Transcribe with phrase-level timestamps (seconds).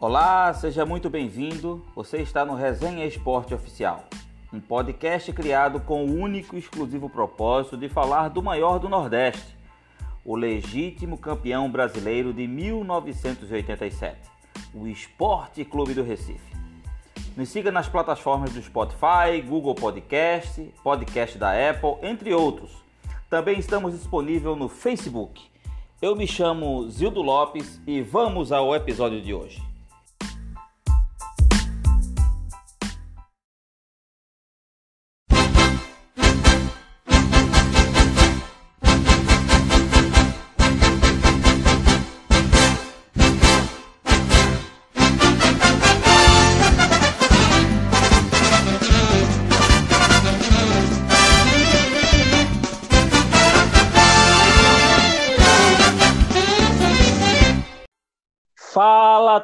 [0.00, 1.84] Olá, seja muito bem-vindo.
[1.92, 4.04] Você está no Resenha Esporte Oficial,
[4.52, 9.56] um podcast criado com o único e exclusivo propósito de falar do maior do Nordeste,
[10.24, 14.16] o legítimo campeão brasileiro de 1987,
[14.72, 16.56] o Esporte Clube do Recife.
[17.36, 22.70] Nos siga nas plataformas do Spotify, Google Podcast, podcast da Apple, entre outros.
[23.28, 25.42] Também estamos disponíveis no Facebook.
[26.00, 29.67] Eu me chamo Zildo Lopes e vamos ao episódio de hoje.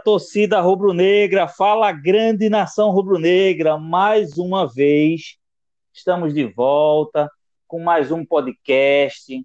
[0.04, 5.38] Torcida rubro-negra, fala grande nação rubro-negra, mais uma vez
[5.94, 7.30] estamos de volta
[7.66, 9.42] com mais um podcast.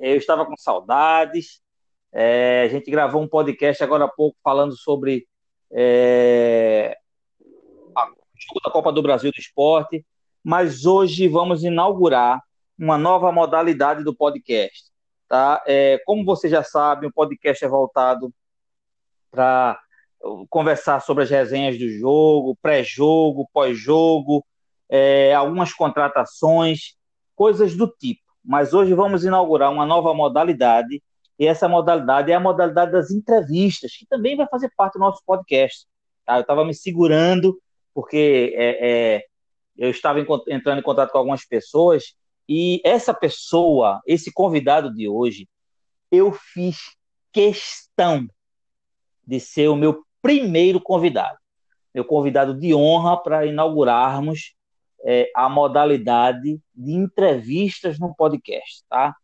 [0.00, 1.60] Eu estava com saudades,
[2.10, 5.28] é, a gente gravou um podcast agora há pouco falando sobre
[5.70, 6.96] é,
[7.94, 10.06] a jogo da Copa do Brasil do Esporte,
[10.42, 12.40] mas hoje vamos inaugurar
[12.78, 14.86] uma nova modalidade do podcast.
[15.28, 15.62] Tá?
[15.66, 18.32] É, como você já sabe, o podcast é voltado
[19.30, 19.78] para
[20.48, 24.44] conversar sobre as resenhas do jogo, pré-jogo, pós-jogo,
[24.88, 26.94] é, algumas contratações,
[27.34, 28.22] coisas do tipo.
[28.44, 31.02] Mas hoje vamos inaugurar uma nova modalidade,
[31.38, 35.22] e essa modalidade é a modalidade das entrevistas, que também vai fazer parte do nosso
[35.26, 35.86] podcast.
[36.24, 36.36] Tá?
[36.36, 37.60] Eu estava me segurando,
[37.92, 39.24] porque é, é,
[39.76, 40.18] eu estava
[40.48, 42.14] entrando em contato com algumas pessoas,
[42.48, 45.48] e essa pessoa, esse convidado de hoje,
[46.10, 46.78] eu fiz
[47.32, 48.26] questão
[49.26, 51.38] de ser o meu primeiro convidado,
[51.94, 54.54] meu convidado de honra para inaugurarmos
[55.04, 59.14] é, a modalidade de entrevistas no podcast, tá?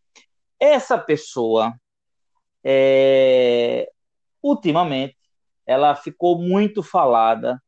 [0.58, 1.74] Essa pessoa,
[2.62, 3.90] é,
[4.42, 5.16] ultimamente,
[5.66, 7.60] ela ficou muito falada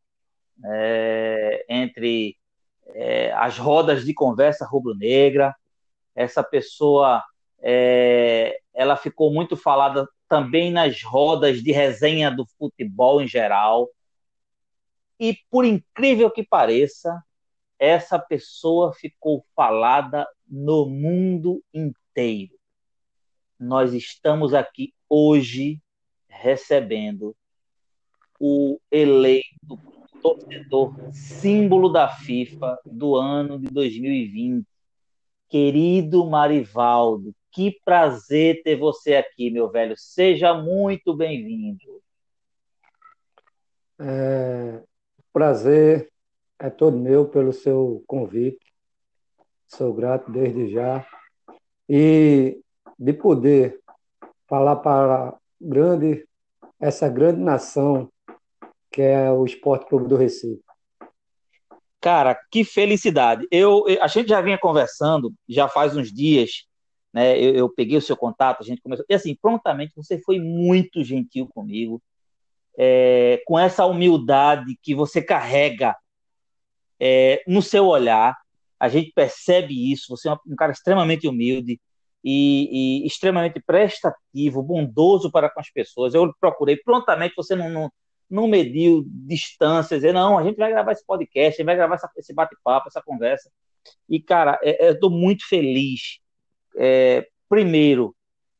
[0.64, 2.36] é, entre
[2.88, 5.54] é, as rodas de conversa rubro-negra.
[6.14, 7.22] Essa pessoa,
[7.60, 13.89] é, ela ficou muito falada também nas rodas de resenha do futebol em geral.
[15.21, 17.22] E por incrível que pareça,
[17.78, 22.59] essa pessoa ficou falada no mundo inteiro.
[23.56, 25.81] Nós estamos aqui hoje
[26.28, 27.37] recebendo
[28.41, 29.78] o eleito
[30.21, 34.66] torcedor símbolo da FIFA do ano de 2020,
[35.49, 39.94] querido Marivaldo, que prazer ter você aqui, meu velho.
[39.97, 42.03] Seja muito bem-vindo.
[43.99, 44.83] É,
[45.33, 46.10] prazer
[46.59, 48.75] é todo meu pelo seu convite.
[49.69, 51.06] Sou grato desde já.
[51.88, 52.60] E
[52.99, 53.81] de poder
[54.49, 56.27] falar para grande,
[56.81, 58.10] essa grande nação
[58.91, 60.63] que é o Esporte Clube do Recife.
[62.04, 63.47] Cara, que felicidade.
[63.50, 66.66] Eu, a gente já vinha conversando já faz uns dias
[67.15, 67.38] né?
[67.38, 69.06] Eu, eu, peguei o seu contato, a gente começou.
[69.09, 72.03] E assim, prontamente você foi muito gentil comigo,
[72.76, 75.97] é, com essa humildade que você carrega
[76.98, 78.36] é, no seu olhar.
[78.81, 80.06] A gente percebe isso.
[80.09, 81.81] Você é um cara extremamente humilde
[82.25, 86.15] e, e, extremamente prestativo, bondoso para com as pessoas.
[86.15, 87.92] Eu procurei prontamente, você não, não,
[88.30, 92.10] não mediu distâncias, não, a gente vai gravar esse podcast, a gente vai gravar essa,
[92.16, 93.50] esse bate-papo, essa conversa.
[94.08, 96.18] E, cara, é, é eu estou muito feliz
[96.76, 98.14] é, primeiro,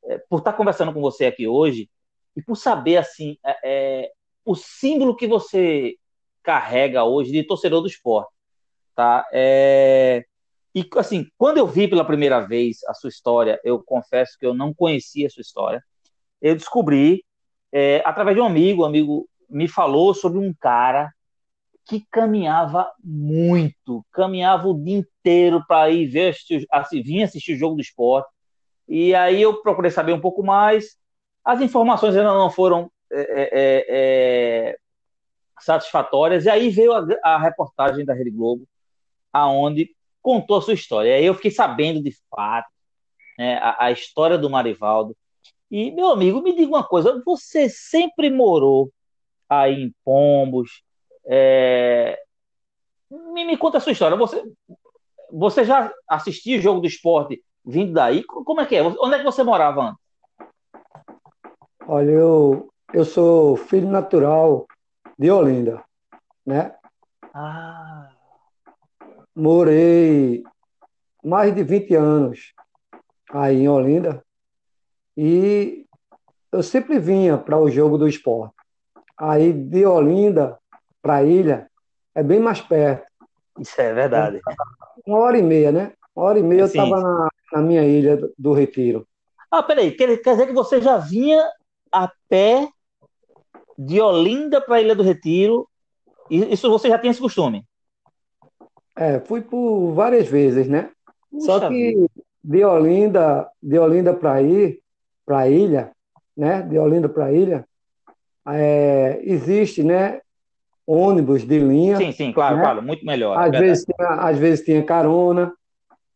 [0.05, 1.91] é, por estar conversando com você aqui hoje
[2.37, 4.13] e por saber assim é, é,
[4.45, 5.97] o símbolo que você
[6.43, 8.31] carrega hoje de torcedor do esporte,
[8.95, 9.27] tá?
[9.33, 14.53] E assim, quando eu vi pela primeira vez a sua história, eu confesso que eu
[14.53, 15.83] não conhecia a sua história.
[16.43, 17.25] Eu descobri
[18.05, 21.13] através de um amigo, um amigo me falou sobre um cara
[21.87, 26.67] que caminhava muito, caminhava o dia inteiro para ir ver, assistir,
[27.03, 28.29] vir assistir o jogo do esporte.
[28.89, 30.97] E aí eu procurei saber um pouco mais.
[31.45, 33.85] As informações ainda não foram é, é, é,
[34.71, 34.77] é
[35.61, 36.47] satisfatórias.
[36.47, 38.67] E aí veio a, a, reportagem da Rede Globo,
[39.33, 39.91] aonde
[40.23, 41.11] contou a sua história.
[41.11, 42.69] E aí eu fiquei sabendo de fato
[43.39, 45.15] né, a, a história do Marivaldo.
[45.71, 48.91] E, meu amigo, me diga uma coisa: você sempre morou
[49.63, 50.83] aí em Pombos,
[51.27, 52.19] é...
[53.11, 54.17] Me, me, conta a sua história.
[54.17, 54.43] Você,
[55.31, 58.25] você já assistia o jogo do esporte vindo daí?
[58.25, 58.83] Como é que é?
[58.83, 60.05] Onde é que você morava antes?
[61.87, 64.69] Olha, eu eu sou filho natural
[65.19, 65.83] de Olinda,
[66.47, 66.73] né?
[67.35, 68.09] Ah.
[69.35, 70.45] Morei
[71.23, 72.55] mais de 20 anos
[73.33, 74.25] aí em Olinda
[75.17, 75.85] e
[76.53, 78.54] eu sempre vinha para o jogo do esporte.
[79.17, 80.59] Aí de Olinda
[81.01, 81.71] para a ilha
[82.15, 83.07] é bem mais perto.
[83.59, 84.41] Isso é verdade.
[85.07, 85.93] Uma hora e meia, né?
[86.15, 89.07] Uma hora e meia eu estava na, na, minha ilha do, do Retiro.
[89.51, 91.41] Ah, peraí, quer, quer dizer que você já vinha
[91.93, 92.69] a pé
[93.79, 95.69] de Olinda para a Ilha do Retiro?
[96.31, 97.65] Isso você já tem esse costume?
[98.97, 100.91] É, fui por várias vezes, né?
[101.31, 102.09] Puxa Só que vida.
[102.43, 104.81] de Olinda, de Olinda para ir
[105.27, 105.93] para a ilha,
[106.37, 106.63] né?
[106.63, 107.67] De Olinda para a ilha,
[108.49, 110.21] é, existe, né?
[110.87, 111.97] Ônibus de linha.
[111.97, 112.63] Sim, sim, claro, né?
[112.63, 113.39] claro, muito melhor.
[113.39, 115.53] É às, vezes tinha, às vezes tinha carona.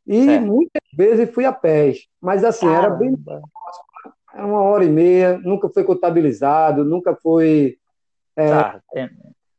[0.07, 0.47] E certo.
[0.47, 2.07] muitas vezes fui a pés.
[2.21, 2.87] Mas assim, Caramba.
[2.87, 3.17] era bem
[4.35, 7.77] era uma hora e meia, nunca foi contabilizado, nunca foi
[8.37, 8.81] é, tá.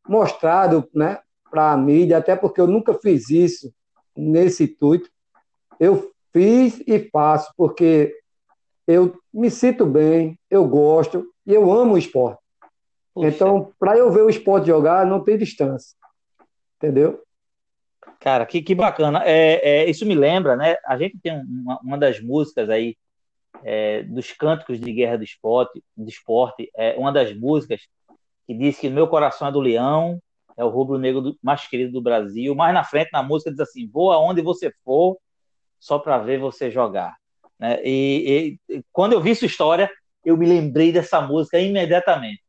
[0.07, 1.19] mostrado né,
[1.51, 3.74] para a mídia, até porque eu nunca fiz isso
[4.16, 5.10] nesse intuito.
[5.80, 8.16] Eu fiz e faço porque
[8.88, 12.39] eu me sinto bem, eu gosto e eu amo o esporte.
[13.19, 13.36] Puxa.
[13.36, 15.95] Então, para eu ver o esporte jogar, não tem distância.
[16.77, 17.21] Entendeu?
[18.19, 19.21] Cara, que, que bacana.
[19.25, 20.75] É, é, isso me lembra, né?
[20.86, 22.95] A gente tem uma, uma das músicas aí
[23.63, 27.81] é, dos cânticos de guerra do esporte, do esporte é uma das músicas
[28.48, 30.19] que diz que meu coração é do leão,
[30.56, 32.56] é o rubro-negro mais querido do Brasil.
[32.56, 35.18] Mais na frente na música diz assim: voa onde você for,
[35.80, 37.16] só para ver você jogar.
[37.57, 37.80] Né?
[37.83, 39.89] E, e, quando eu vi sua história,
[40.24, 42.42] eu me lembrei dessa música imediatamente.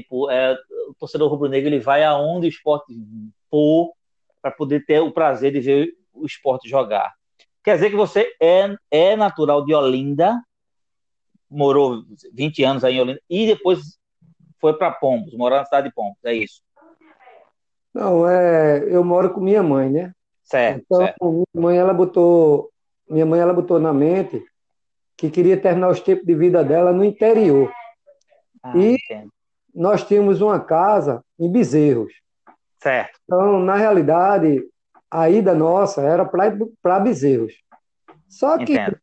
[0.00, 0.56] Tipo, é,
[0.88, 2.92] o torcedor rubro-negro ele vai aonde o esporte
[3.48, 3.92] for
[4.42, 7.14] para poder ter o prazer de ver o esporte jogar.
[7.62, 10.42] Quer dizer que você é, é natural de Olinda,
[11.48, 12.02] morou
[12.32, 14.00] 20 anos aí em Olinda, e depois
[14.60, 16.60] foi para Pombos, morar na cidade de Pombos, é isso?
[17.94, 20.12] Não, é, eu moro com minha mãe, né?
[20.42, 20.82] Certo.
[20.84, 21.30] Então, certo.
[21.30, 22.68] minha mãe ela botou,
[23.08, 24.44] minha mãe ela botou na mente
[25.16, 27.72] que queria terminar os tempos de vida dela no interior.
[28.60, 29.30] Ah, e entendo.
[29.74, 32.12] Nós tínhamos uma casa em Bezerros.
[32.80, 33.18] Certo.
[33.24, 34.62] Então, na realidade,
[35.10, 37.54] a ida nossa era para Bezerros.
[38.28, 38.98] Só que, Entendo.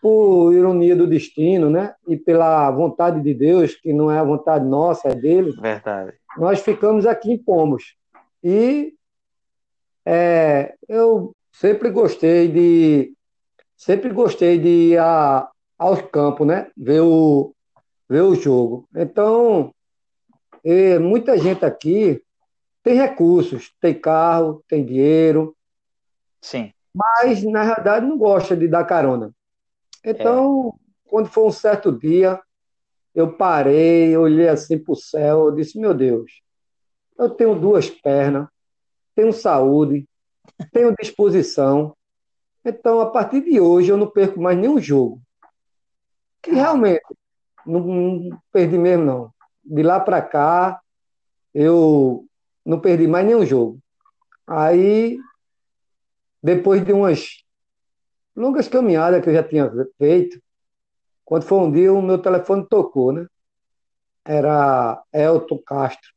[0.00, 1.94] por ironia do destino, né?
[2.06, 5.52] E pela vontade de Deus, que não é a vontade nossa, é dele.
[5.60, 6.12] Verdade.
[6.36, 7.96] Nós ficamos aqui em Pomos.
[8.42, 8.94] E
[10.04, 13.14] é, eu sempre gostei de
[13.76, 15.48] sempre gostei de ir a,
[15.78, 16.70] aos campos, né?
[16.76, 17.54] Ver o,
[18.08, 18.88] ver o jogo.
[18.94, 19.73] Então,
[20.98, 22.22] muita gente aqui
[22.82, 25.56] tem recursos, tem carro, tem dinheiro.
[26.40, 26.72] Sim.
[26.94, 29.34] Mas, na realidade, não gosta de dar carona.
[30.04, 31.08] Então, é.
[31.08, 32.40] quando foi um certo dia,
[33.14, 36.42] eu parei, olhei assim para o céu, eu disse: Meu Deus,
[37.18, 38.48] eu tenho duas pernas,
[39.14, 40.06] tenho saúde,
[40.72, 41.96] tenho disposição.
[42.64, 45.20] Então, a partir de hoje, eu não perco mais nenhum jogo.
[46.42, 47.02] Que realmente,
[47.66, 49.33] não, não perdi mesmo, não.
[49.64, 50.80] De lá para cá,
[51.52, 52.26] eu
[52.64, 53.78] não perdi mais nenhum jogo.
[54.46, 55.18] Aí,
[56.42, 57.42] depois de umas
[58.36, 60.42] longas caminhadas que eu já tinha feito,
[61.24, 63.26] quando foi um dia, o meu telefone tocou, né?
[64.24, 66.10] Era Elton Castro,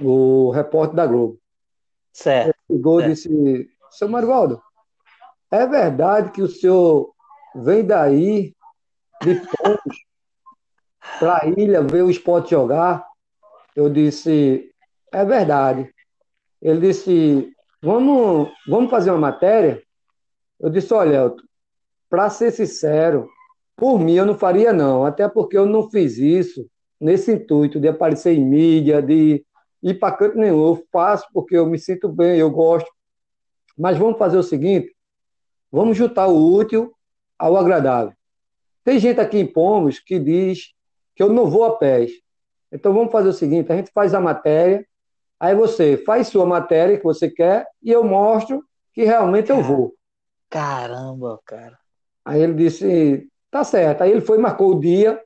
[0.00, 1.38] o repórter da Globo.
[2.12, 2.48] Certo.
[2.48, 4.60] Ele ligou e disse, seu Marivaldo,
[5.50, 7.12] é verdade que o senhor
[7.54, 8.54] vem daí
[9.22, 10.07] de pontos
[11.18, 13.06] para a ilha ver o esporte jogar?
[13.74, 14.70] Eu disse,
[15.12, 15.92] é verdade.
[16.60, 19.82] Ele disse: vamos, vamos fazer uma matéria?
[20.58, 21.32] Eu disse: olha,
[22.10, 23.28] para ser sincero,
[23.76, 25.04] por mim eu não faria, não.
[25.04, 26.68] Até porque eu não fiz isso
[27.00, 29.44] nesse intuito de aparecer em mídia, de
[29.82, 30.66] ir para canto nenhum.
[30.66, 32.90] Eu faço porque eu me sinto bem, eu gosto.
[33.76, 34.94] Mas vamos fazer o seguinte:
[35.70, 36.92] vamos juntar o útil
[37.38, 38.12] ao agradável.
[38.82, 40.72] Tem gente aqui em Pomos que diz
[41.18, 42.12] que eu não vou a pés.
[42.72, 44.86] Então vamos fazer o seguinte: a gente faz a matéria,
[45.40, 49.94] Aí você faz sua matéria que você quer e eu mostro que realmente eu vou.
[50.50, 51.78] Caramba, cara.
[52.24, 54.02] Aí ele disse, tá certo.
[54.02, 55.22] Aí ele foi marcou o dia.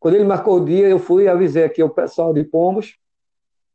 [0.00, 2.96] Quando ele marcou o dia, eu fui avisei aqui o pessoal de Pombos.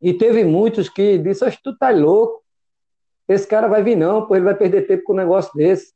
[0.02, 2.44] E teve muitos que disseram, tu tá louco.
[3.28, 5.94] Esse cara vai vir não, pô, ele vai perder tempo com um negócio desse.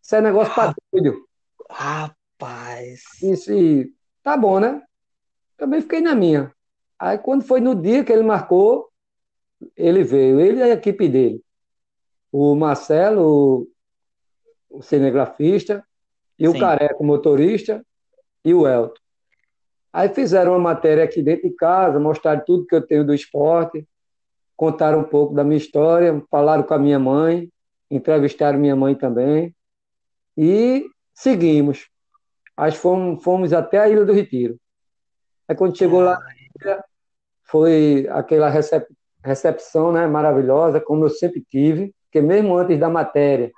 [0.00, 1.26] Isso é negócio ah, pra doido.
[1.68, 3.02] Rapaz.
[3.20, 3.92] Disse,
[4.22, 4.82] tá bom, né?
[5.56, 6.52] Também fiquei na minha.
[6.98, 8.88] Aí quando foi no dia que ele marcou,
[9.76, 11.42] ele veio, ele e a equipe dele.
[12.30, 13.68] O Marcelo,
[14.68, 15.84] o cinegrafista,
[16.38, 16.56] e Sim.
[16.56, 17.84] o Careca, o motorista,
[18.44, 19.00] e o Elton.
[19.92, 23.86] Aí fizeram uma matéria aqui dentro de casa, mostraram tudo que eu tenho do esporte,
[24.56, 27.48] contaram um pouco da minha história, falaram com a minha mãe,
[27.90, 29.54] entrevistaram minha mãe também,
[30.36, 30.84] e
[31.14, 31.88] seguimos.
[32.56, 34.58] Aí fomos, fomos até a Ilha do Retiro.
[35.48, 36.18] Aí quando chegou lá,
[37.42, 38.86] foi aquela recep
[39.24, 43.50] recepção né, maravilhosa, como eu sempre tive, porque mesmo antes da matéria,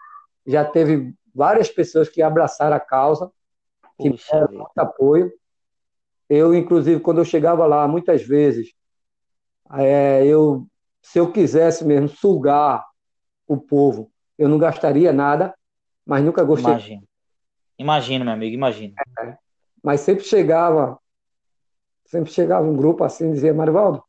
[0.47, 3.31] já teve várias pessoas que abraçaram a causa,
[3.99, 5.33] que deram muito apoio.
[6.28, 8.73] Eu, inclusive, quando eu chegava lá, muitas vezes,
[9.73, 10.66] é, eu,
[11.02, 12.85] se eu quisesse mesmo sugar
[13.47, 15.55] o povo, eu não gastaria nada,
[16.05, 16.73] mas nunca gostei.
[16.73, 17.02] Imagino,
[17.78, 18.95] imagino meu amigo, imagino.
[19.21, 19.37] É,
[19.83, 20.99] mas sempre chegava,
[22.07, 24.03] sempre chegava um grupo assim, dizia, Marivaldo,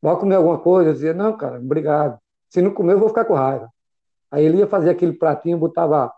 [0.00, 0.90] vai comer alguma coisa?
[0.90, 2.18] Eu dizia, não, cara, obrigado.
[2.48, 3.70] Se não comer, eu vou ficar com raiva.
[4.30, 6.12] Aí ele ia fazer aquele pratinho, botava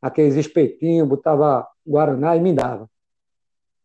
[0.00, 2.88] aqueles espetinhos, botava guaraná e me dava.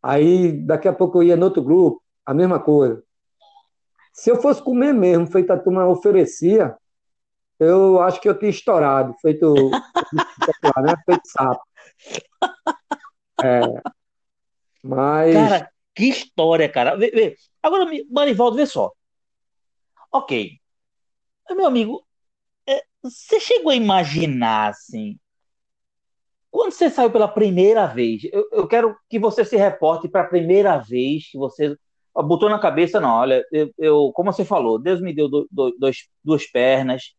[0.02, 3.02] Aí daqui a pouco eu ia no outro grupo, a mesma coisa.
[4.14, 6.78] Se eu fosse comer mesmo, feito a turma oferecia,
[7.60, 9.54] eu acho que eu tinha estourado, feito,
[10.84, 10.96] né?
[11.06, 11.62] feito sapo.
[13.42, 13.62] É.
[14.84, 15.34] Mas.
[15.34, 16.96] Cara, que história, cara.
[16.96, 17.36] Vê, vê.
[17.62, 18.92] Agora, Marivaldo, vê só.
[20.12, 20.60] Ok.
[21.52, 22.06] Meu amigo,
[22.68, 25.20] é, você chegou a imaginar, assim,
[26.50, 30.28] quando você saiu pela primeira vez, eu, eu quero que você se reporte para a
[30.28, 31.76] primeira vez que você
[32.14, 35.76] botou na cabeça, não, olha, eu, eu como você falou, Deus me deu do, do,
[35.80, 37.16] dois, duas pernas,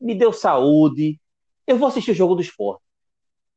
[0.00, 1.20] me deu saúde,
[1.66, 2.82] eu vou assistir o jogo do esporte.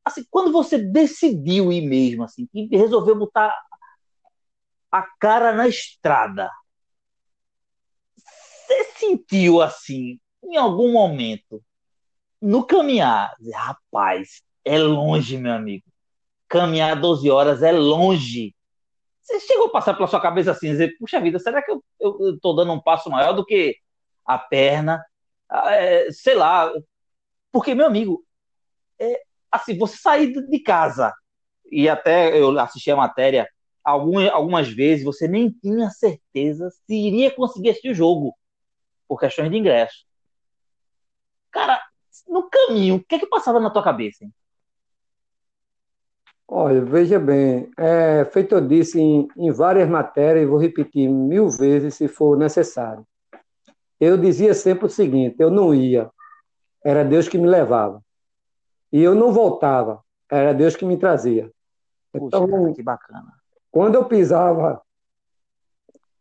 [0.04, 3.56] Assim, quando você decidiu ir mesmo, assim, e resolveu botar
[4.91, 6.50] a cara na estrada,
[8.15, 11.63] você sentiu assim, em algum momento,
[12.41, 15.86] no caminhar, rapaz, é longe, meu amigo.
[16.48, 18.55] Caminhar 12 horas é longe.
[19.21, 21.83] Você chegou a passar pela sua cabeça assim, dizer, puxa vida, será que eu,
[22.33, 23.77] estou dando um passo maior do que
[24.25, 25.03] a perna?
[25.50, 26.71] Ah, é, sei lá.
[27.51, 28.25] Porque, meu amigo,
[29.00, 29.21] é,
[29.51, 31.13] assim, você sair de casa,
[31.71, 33.48] e até eu assisti a matéria
[33.84, 38.36] algumas, algumas vezes, você nem tinha certeza se iria conseguir assistir o jogo,
[39.08, 40.06] por questões de ingresso.
[41.52, 41.82] Cara,
[42.28, 44.24] no caminho, o que é que passava na tua cabeça?
[44.24, 44.34] Hein?
[46.48, 51.50] Olha, veja bem, é, feito eu disse em, em várias matérias, e vou repetir mil
[51.50, 53.08] vezes se for necessário.
[53.98, 56.12] Eu dizia sempre o seguinte: eu não ia,
[56.84, 58.04] era Deus que me levava.
[58.92, 61.50] E eu não voltava, era Deus que me trazia.
[62.14, 63.40] Então, Puxa, que bacana.
[63.72, 64.82] Quando eu pisava,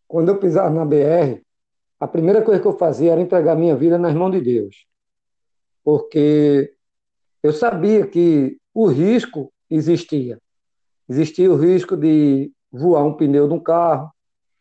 [0.06, 1.42] quando eu pisava na BR,
[1.98, 4.86] a primeira coisa que eu fazia era entregar minha vida nas mãos de Deus.
[5.82, 6.74] Porque
[7.42, 10.40] eu sabia que o risco existia.
[11.08, 14.10] Existia o risco de voar um pneu de um carro,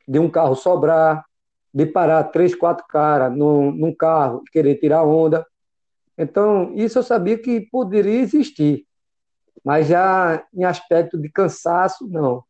[0.08, 1.24] de um carro sobrar,
[1.72, 5.46] de parar três, quatro caras num, num carro e querer tirar onda.
[6.17, 8.86] Então, isso eu sabia que poderia existir.
[9.63, 12.43] Mas já em aspecto de cansaço, não.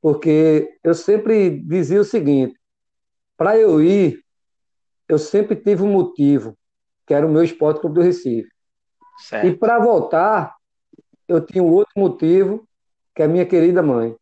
[0.00, 2.58] Porque eu sempre dizia o seguinte:
[3.36, 4.24] para eu ir,
[5.08, 6.56] eu sempre tive um motivo,
[7.06, 8.48] que era o meu Esporte Clube do Recife.
[9.18, 9.46] Certo.
[9.46, 10.56] E para voltar,
[11.28, 12.66] eu tinha um outro motivo,
[13.14, 14.16] que é a minha querida mãe.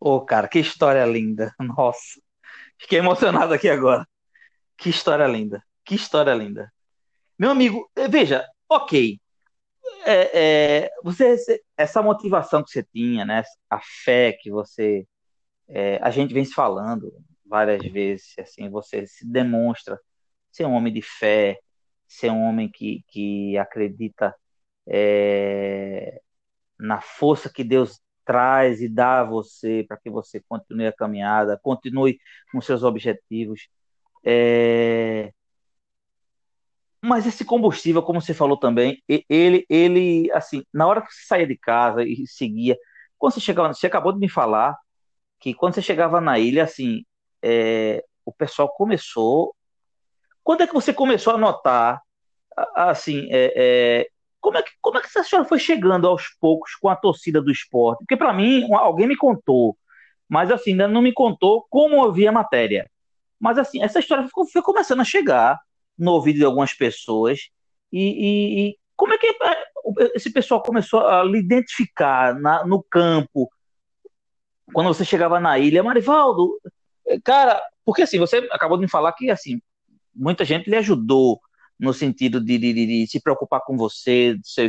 [0.00, 1.54] Ô, oh, cara, que história linda.
[1.60, 2.20] Nossa.
[2.78, 4.06] Fiquei emocionado aqui agora.
[4.76, 5.62] Que história linda.
[5.84, 6.72] Que história linda.
[7.38, 9.20] Meu amigo, veja, ok.
[10.06, 11.36] É, é, você,
[11.76, 13.42] essa motivação que você tinha, né?
[13.70, 15.06] A fé que você.
[15.68, 17.12] É, a gente vem se falando
[17.46, 19.98] várias vezes, assim, você se demonstra
[20.52, 21.58] ser um homem de fé,
[22.06, 24.34] ser um homem que, que acredita
[24.86, 26.20] é,
[26.78, 31.58] na força que Deus traz e dá a você para que você continue a caminhada,
[31.62, 32.18] continue
[32.52, 33.68] com seus objetivos.
[34.24, 35.32] É...
[37.06, 41.46] Mas esse combustível, como você falou também, ele, ele, assim, na hora que você saía
[41.46, 42.78] de casa e seguia,
[43.18, 44.74] quando você chegava, você acabou de me falar
[45.38, 47.04] que quando você chegava na ilha, assim,
[47.42, 49.54] é, o pessoal começou.
[50.42, 52.00] Quando é que você começou a notar,
[52.74, 54.08] assim, é, é,
[54.40, 57.42] como é, que, como é que essa senhora foi chegando aos poucos com a torcida
[57.42, 57.98] do esporte?
[57.98, 59.76] Porque para mim, alguém me contou,
[60.26, 62.90] mas assim, ainda não me contou como eu vi a matéria.
[63.38, 65.60] Mas assim, essa história foi, foi começando a chegar
[65.98, 67.48] no ouvido de algumas pessoas.
[67.92, 72.82] E, e, e, como é que é, esse pessoal começou a lhe identificar na, no
[72.82, 73.50] campo?
[74.72, 76.58] Quando você chegava na ilha, Marivaldo,
[77.22, 79.60] cara, porque assim, você acabou de me falar que assim,
[80.14, 81.40] muita gente lhe ajudou
[81.78, 84.68] no sentido de, de, de se preocupar com você, seu,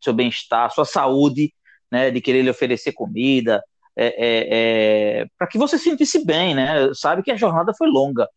[0.00, 1.52] seu bem-estar, sua saúde,
[1.90, 3.62] né, de querer lhe oferecer comida,
[3.96, 6.92] é, é, é para que você se sentisse bem, né?
[6.94, 8.28] Sabe que a jornada foi longa.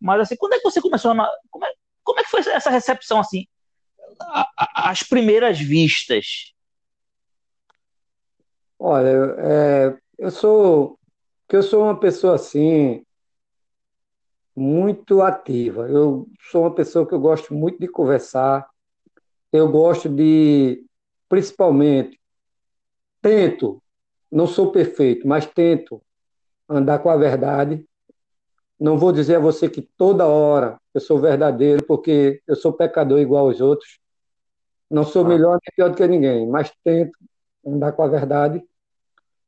[0.00, 1.30] Mas assim, quando é que você começou a.
[1.50, 1.68] Como é,
[2.04, 3.46] como é que foi essa recepção assim?
[4.74, 6.52] as primeiras vistas?
[8.78, 9.08] Olha,
[9.38, 10.98] é, eu sou
[11.48, 13.04] que eu sou uma pessoa assim
[14.56, 15.88] muito ativa.
[15.88, 18.68] Eu sou uma pessoa que eu gosto muito de conversar.
[19.52, 20.84] Eu gosto de,
[21.28, 22.20] principalmente,
[23.20, 23.82] tento,
[24.30, 26.02] não sou perfeito, mas tento
[26.68, 27.86] andar com a verdade.
[28.78, 33.18] Não vou dizer a você que toda hora eu sou verdadeiro, porque eu sou pecador
[33.18, 33.98] igual aos outros.
[34.88, 37.18] Não sou melhor nem pior do que ninguém, mas tento
[37.66, 38.62] andar com a verdade.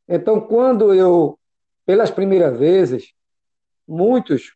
[0.08, 1.38] Então, quando eu,
[1.84, 3.12] pelas primeiras vezes,
[3.86, 4.54] muitos,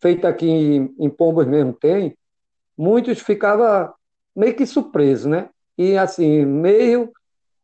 [0.00, 2.16] feito aqui em, em Pombos mesmo tem,
[2.76, 3.94] muitos ficavam
[4.34, 5.48] meio que surpresos, né?
[5.78, 7.12] E assim, meio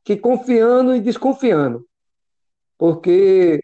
[0.05, 1.87] que confiando e desconfiando.
[2.77, 3.61] Porque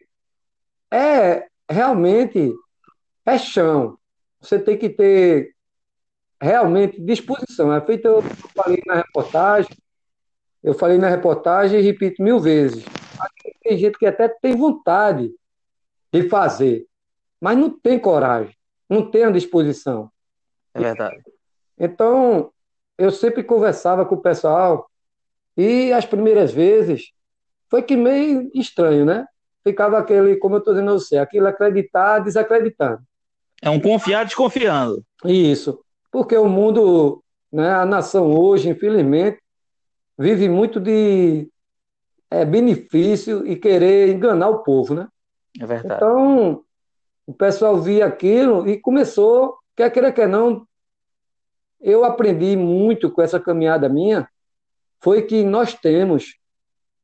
[0.90, 2.52] é realmente
[3.24, 3.98] é chão.
[4.44, 5.54] Você tem que ter
[6.40, 7.72] realmente disposição.
[7.72, 8.22] É feito eu
[8.54, 9.70] falei na reportagem,
[10.62, 12.84] eu falei na reportagem e repito mil vezes.
[13.62, 15.32] Tem gente que até tem vontade
[16.12, 16.86] de fazer,
[17.40, 18.54] mas não tem coragem,
[18.88, 20.10] não tem a disposição.
[20.74, 21.22] É verdade.
[21.78, 22.52] Então,
[22.98, 24.90] eu sempre conversava com o pessoal
[25.56, 27.12] e as primeiras vezes
[27.70, 29.26] foi que meio estranho, né?
[29.62, 33.02] Ficava aquele, como eu estou dizendo a você, aquilo acreditar, desacreditando.
[33.64, 35.02] É um confiar desconfiando.
[35.24, 39.42] Isso porque o mundo, né, a nação hoje, infelizmente,
[40.16, 41.50] vive muito de
[42.30, 45.08] é, benefício e querer enganar o povo, né?
[45.60, 45.96] É verdade.
[45.96, 46.62] Então,
[47.26, 50.64] o pessoal via aquilo e começou, quer queira, quer não,
[51.80, 54.28] eu aprendi muito com essa caminhada minha,
[55.00, 56.36] foi que nós temos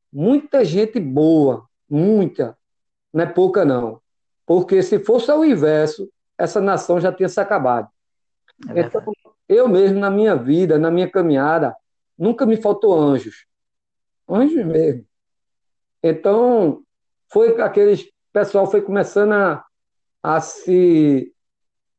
[0.09, 2.57] muita gente boa, muita,
[3.13, 3.99] não é pouca não,
[4.45, 6.09] porque se fosse ao inverso,
[6.41, 7.87] essa nação já tinha se acabado.
[8.69, 9.01] É então,
[9.47, 11.75] eu mesmo, na minha vida, na minha caminhada,
[12.17, 13.45] nunca me faltou anjos.
[14.27, 15.05] Anjos mesmo.
[16.01, 16.81] Então,
[17.31, 18.09] foi aqueles.
[18.33, 19.63] Pessoal foi começando a,
[20.23, 21.33] a se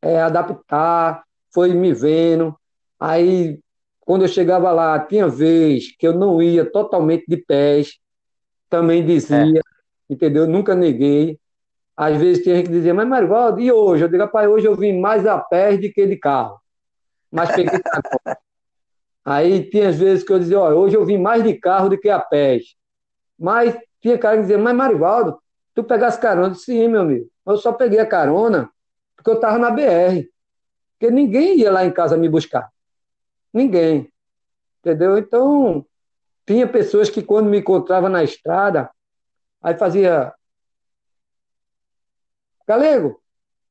[0.01, 2.57] é, adaptar, foi me vendo.
[2.99, 3.61] Aí,
[4.01, 7.99] quando eu chegava lá, tinha vez que eu não ia totalmente de pés,
[8.69, 10.13] também dizia, é.
[10.13, 10.47] entendeu?
[10.47, 11.39] Nunca neguei.
[11.97, 14.05] Às vezes tinha gente que dizia, mas Marivaldo, e hoje?
[14.05, 16.59] Eu digo, rapaz, hoje eu vim mais a pé do que de carro.
[17.31, 18.39] Mas peguei carona.
[19.25, 21.99] Aí tinha às vezes que eu dizia, ó, hoje eu vim mais de carro do
[21.99, 22.59] que a pé.
[23.39, 25.41] Mas tinha cara que dizia, mas Marivaldo,
[25.75, 26.49] tu pegasse carona?
[26.49, 27.29] Eu disse, sim, meu amigo.
[27.47, 28.71] Eu só peguei a carona
[29.15, 30.29] porque eu estava na BR.
[30.99, 32.69] Porque ninguém ia lá em casa me buscar.
[33.53, 34.11] Ninguém.
[34.81, 35.17] Entendeu?
[35.17, 35.87] Então,
[36.45, 38.91] tinha pessoas que quando me encontravam na estrada,
[39.63, 40.33] aí fazia
[42.67, 43.21] Galego,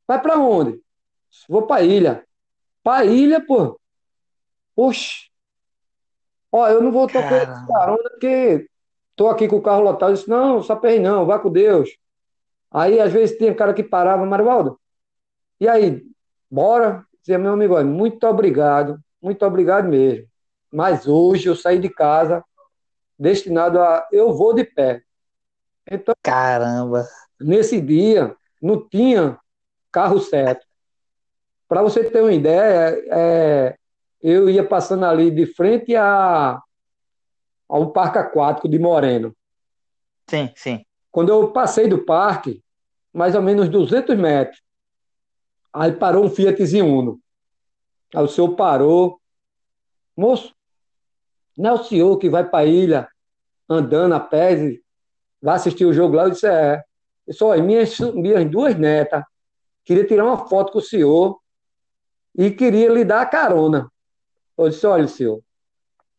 [0.08, 0.82] vai para onde?
[1.48, 2.26] Vou para ilha.
[2.84, 3.80] Para ilha, pô.
[4.76, 5.30] Oxe.
[6.52, 8.70] Ó, eu não vou tocar esse carona porque
[9.16, 10.12] tô aqui com o carro lotado.
[10.12, 11.90] Eu disse, não, sapei não, vá com Deus.
[12.70, 14.80] Aí, às vezes, tinha cara que parava, Marivaldo,
[15.60, 16.04] e aí,
[16.50, 17.06] bora?
[17.20, 20.28] Dizia, meu amigo, olha, muito obrigado, muito obrigado mesmo.
[20.72, 22.44] Mas hoje eu saí de casa
[23.20, 25.04] destinado a eu vou de pé.
[25.90, 27.08] Então, caramba.
[27.40, 29.40] Nesse dia, não tinha
[29.92, 30.66] carro certo.
[31.68, 33.78] Para você ter uma ideia, é,
[34.22, 36.62] eu ia passando ali de frente a,
[37.68, 39.36] ao Parque Aquático de Moreno.
[40.30, 40.86] Sim, sim.
[41.10, 42.64] Quando eu passei do parque,
[43.14, 44.62] mais ou menos 200 metros,
[45.74, 47.20] aí parou um Fiatzinho Uno.
[48.14, 49.20] Aí o senhor parou.
[50.16, 50.54] Moço,
[51.58, 53.08] não é o senhor que vai para a ilha
[53.68, 54.78] andando a pé,
[55.42, 56.24] vai assistir o jogo lá?
[56.24, 56.84] Eu disse, é.
[57.32, 59.24] Disse, olha, minhas, minhas duas netas
[59.84, 61.40] queria tirar uma foto com o senhor
[62.36, 63.92] e queria lhe dar a carona.
[64.58, 65.42] Eu disse, olha, senhor,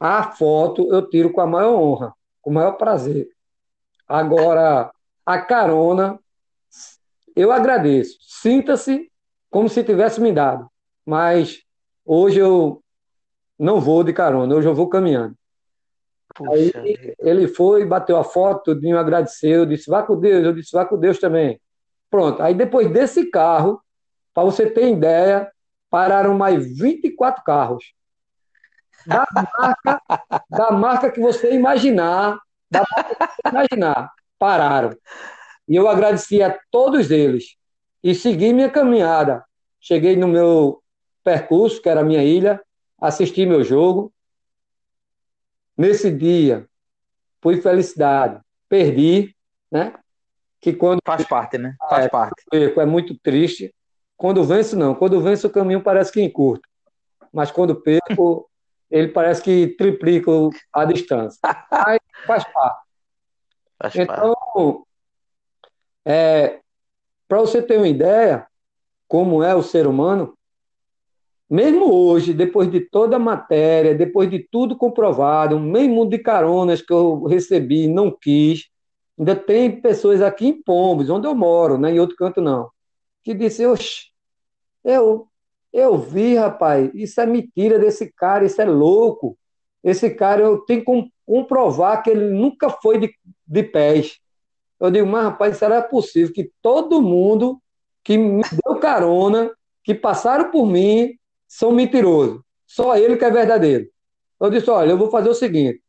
[0.00, 3.28] a foto eu tiro com a maior honra, com o maior prazer.
[4.08, 4.90] Agora,
[5.24, 6.18] a carona,
[7.36, 8.18] eu agradeço.
[8.20, 9.10] Sinta-se
[9.50, 10.68] como se tivesse me dado.
[11.04, 11.62] Mas
[12.04, 12.82] hoje eu
[13.58, 15.36] não vou de carona, hoje eu vou caminhando.
[16.34, 17.14] Puxa Aí Deus.
[17.18, 20.96] ele foi, bateu a foto, tudinho, agradeceu, disse, vá com Deus, eu disse, vá com
[20.96, 21.60] Deus também.
[22.10, 23.80] Pronto, aí depois desse carro,
[24.34, 25.50] para você ter ideia,
[25.90, 27.92] pararam mais 24 carros.
[29.06, 30.02] Da marca,
[30.50, 32.38] da marca que você imaginar,
[32.70, 34.96] da marca que você imaginar, pararam.
[35.68, 37.56] E eu agradeci a todos eles
[38.02, 39.44] e segui minha caminhada.
[39.80, 40.82] Cheguei no meu
[41.24, 42.60] percurso, que era a minha ilha,
[43.00, 44.12] assisti meu jogo,
[45.82, 46.68] Nesse dia,
[47.40, 48.40] foi felicidade.
[48.68, 49.34] Perdi,
[49.68, 49.92] né?
[50.60, 51.74] Que quando faz parte, né?
[51.90, 52.44] Faz é, parte.
[52.52, 53.74] É muito triste.
[54.16, 56.68] Quando venço não, quando venço o caminho parece que encurta,
[57.32, 58.48] mas quando perco
[58.88, 60.30] ele parece que triplica
[60.72, 61.40] a distância.
[61.68, 62.86] Mas faz parte.
[63.76, 64.82] Faz então, parte.
[66.04, 66.60] É,
[67.26, 68.46] para você ter uma ideia
[69.08, 70.38] como é o ser humano,
[71.52, 76.90] mesmo hoje, depois de toda a matéria, depois de tudo comprovado, mundo de caronas que
[76.90, 78.70] eu recebi não quis,
[79.18, 82.70] ainda tem pessoas aqui em Pombos, onde eu moro, né, em outro canto não,
[83.22, 84.06] que disse, oxe,
[84.82, 85.28] eu,
[85.70, 89.36] eu vi, rapaz, isso é mentira desse cara, isso é louco.
[89.84, 93.14] Esse cara, eu tenho que comprovar que ele nunca foi de,
[93.46, 94.18] de pés.
[94.80, 97.60] Eu digo, mas rapaz, será possível que todo mundo
[98.02, 99.50] que me deu carona,
[99.84, 101.18] que passaram por mim,
[101.52, 102.40] são mentirosos.
[102.66, 103.86] Só ele que é verdadeiro.
[104.40, 105.82] Eu disse: olha, eu vou fazer o seguinte: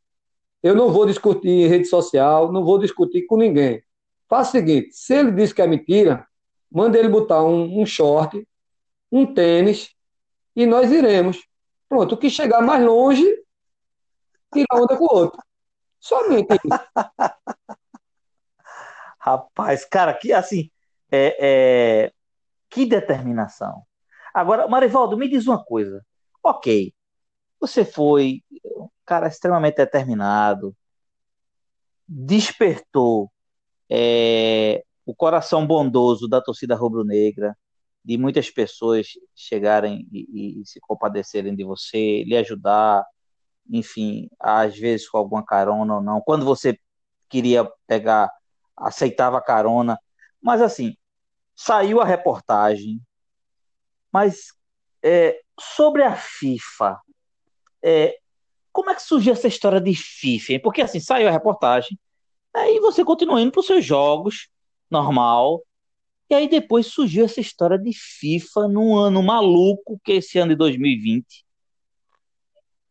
[0.61, 3.81] eu não vou discutir em rede social, não vou discutir com ninguém.
[4.27, 6.27] Faça o seguinte: se ele diz que é mentira,
[6.69, 8.45] manda ele botar um, um short,
[9.09, 9.95] um tênis
[10.53, 11.47] e nós iremos.
[11.87, 13.23] Pronto, o que chegar mais longe,
[14.51, 15.41] tira onda com o outro.
[15.97, 16.67] Somente isso.
[19.17, 20.69] Rapaz, cara, que assim,
[21.09, 22.11] é, é,
[22.69, 23.85] que determinação.
[24.33, 26.03] Agora, Marivaldo, me diz uma coisa.
[26.43, 26.93] Ok,
[27.59, 28.43] você foi
[28.77, 30.75] um cara extremamente determinado,
[32.07, 33.31] despertou
[33.89, 37.55] é, o coração bondoso da torcida rubro-negra,
[38.03, 43.05] de muitas pessoas chegarem e, e, se compadecerem de você, lhe ajudar,
[43.69, 46.21] enfim, às vezes com alguma carona ou não.
[46.21, 46.77] Quando você
[47.29, 48.29] queria pegar,
[48.75, 49.97] aceitava carona.
[50.41, 50.95] Mas assim,
[51.55, 53.01] saiu a reportagem,
[54.13, 54.53] mas
[55.03, 56.99] é, sobre a FIFA,
[57.83, 58.15] é,
[58.71, 60.53] como é que surgiu essa história de FIFA?
[60.53, 60.59] Hein?
[60.61, 61.99] Porque assim, saiu a reportagem,
[62.53, 64.47] aí você continua indo para os seus jogos,
[64.89, 65.63] normal,
[66.29, 70.51] e aí depois surgiu essa história de FIFA num ano maluco, que é esse ano
[70.51, 71.43] de 2020.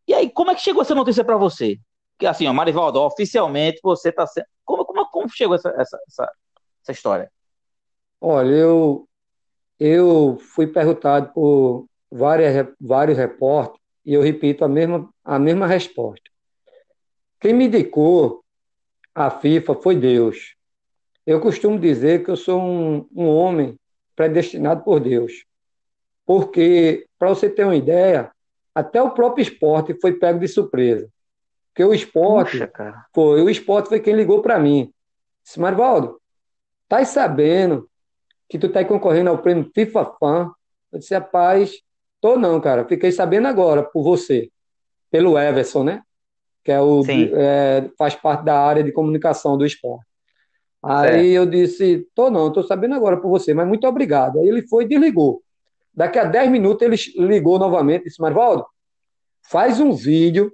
[0.06, 1.78] E aí, como é que chegou essa notícia para você?
[2.18, 4.46] Que assim, ó, Marivaldo, oficialmente você está sendo.
[4.64, 6.32] Como, como, como chegou essa, essa, essa,
[6.82, 7.32] essa história?
[8.20, 9.08] Olha, eu,
[9.84, 16.30] eu fui perguntado por várias, vários repórteres e eu repito a mesma, a mesma resposta.
[17.40, 18.44] Quem me indicou
[19.12, 20.54] a FIFA foi Deus.
[21.26, 23.76] Eu costumo dizer que eu sou um, um homem
[24.14, 25.44] predestinado por Deus.
[26.24, 28.30] Porque, para você ter uma ideia,
[28.72, 31.08] até o próprio esporte foi pego de surpresa.
[31.68, 34.92] Porque o esporte Puxa, foi, o esporte foi quem ligou para mim.
[35.42, 36.20] Disse, Marvaldo,
[36.88, 37.88] tá sabendo
[38.52, 40.52] que tu tá concorrendo ao prêmio FIFA Fan.
[40.92, 41.72] Eu disse, rapaz,
[42.20, 42.84] tô não, cara.
[42.84, 44.50] Fiquei sabendo agora por você,
[45.10, 46.02] pelo Everson, né?
[46.62, 50.04] Que é o é, faz parte da área de comunicação do esporte.
[50.82, 54.38] Aí eu disse, tô não, tô sabendo agora por você, mas muito obrigado.
[54.38, 55.42] Aí ele foi e desligou.
[55.94, 58.66] Daqui a 10 minutos ele ligou novamente e disse, Marvaldo,
[59.48, 60.52] faz um vídeo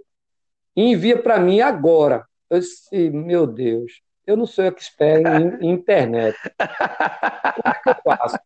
[0.76, 2.24] e envia para mim agora.
[2.48, 6.38] Eu disse, meu Deus eu não sou expert em, em internet.
[6.58, 8.38] Como é que eu faço?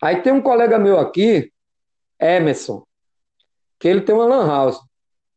[0.00, 1.52] Aí tem um colega meu aqui,
[2.20, 2.84] Emerson,
[3.76, 4.80] que ele tem uma lan house,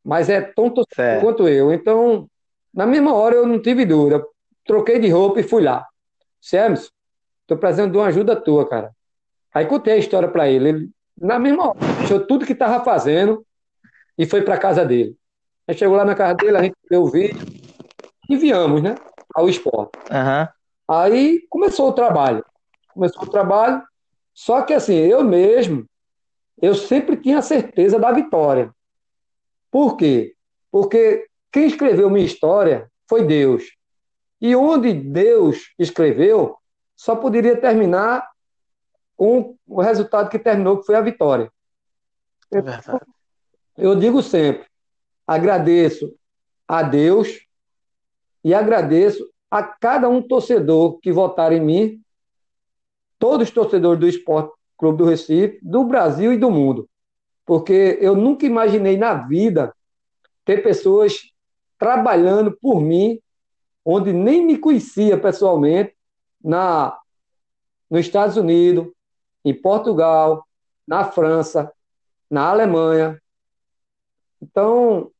[0.05, 1.73] mas é tão torcedor quanto eu.
[1.73, 2.29] Então,
[2.71, 4.23] na mesma hora eu não tive dúvida.
[4.63, 5.83] Troquei de roupa e fui lá.
[6.39, 6.91] Disse, Emerson,
[7.47, 8.91] tô precisando de uma ajuda tua, cara.
[9.51, 10.69] Aí contei a história para ele.
[10.69, 10.89] ele.
[11.19, 13.43] Na mesma hora, deixou tudo que tava fazendo
[14.15, 15.17] e foi para casa dele.
[15.67, 17.39] Aí chegou lá na casa dele, a gente deu o vídeo
[18.29, 18.95] e enviamos, né?
[19.35, 19.97] Ao esporte.
[20.11, 20.47] Uhum.
[20.87, 22.43] Aí começou o trabalho.
[22.93, 23.83] Começou o trabalho,
[24.33, 25.85] só que assim, eu mesmo,
[26.61, 28.73] eu sempre tinha certeza da vitória.
[29.71, 30.35] Por quê?
[30.71, 33.63] Porque quem escreveu minha história foi Deus.
[34.41, 36.57] E onde Deus escreveu,
[36.95, 38.27] só poderia terminar
[39.15, 41.51] com o resultado que terminou, que foi a vitória.
[42.51, 43.05] É verdade.
[43.77, 44.65] Eu digo sempre,
[45.27, 46.13] agradeço
[46.67, 47.39] a Deus
[48.43, 52.01] e agradeço a cada um torcedor que votar em mim,
[53.17, 56.89] todos os torcedores do Esporte Clube do Recife, do Brasil e do mundo.
[57.45, 59.75] Porque eu nunca imaginei na vida
[60.45, 61.31] ter pessoas
[61.77, 63.19] trabalhando por mim,
[63.83, 65.95] onde nem me conhecia pessoalmente,
[66.41, 66.97] na
[67.89, 68.87] nos Estados Unidos,
[69.43, 70.45] em Portugal,
[70.87, 71.73] na França,
[72.29, 73.19] na Alemanha.
[74.39, 75.11] Então,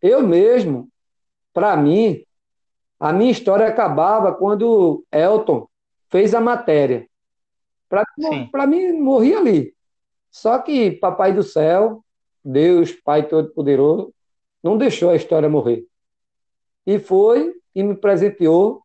[0.00, 0.88] eu mesmo
[1.56, 2.22] para mim,
[3.00, 5.66] a minha história acabava quando Elton
[6.10, 7.08] fez a matéria.
[8.52, 9.74] Para mim, morria ali.
[10.30, 12.04] Só que Papai do Céu,
[12.44, 14.12] Deus, Pai Todo-Poderoso,
[14.62, 15.86] não deixou a história morrer.
[16.86, 18.82] E foi e me presenteou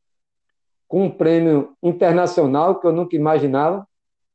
[0.88, 3.86] com um prêmio internacional que eu nunca imaginava,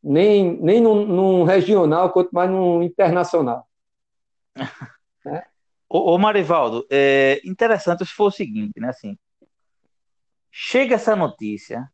[0.03, 3.67] nem, nem num, num regional, quanto mais num internacional.
[5.89, 8.89] Ô, ô, Marivaldo, é interessante se for o seguinte, né?
[8.89, 9.17] Assim,
[10.51, 11.87] chega essa notícia,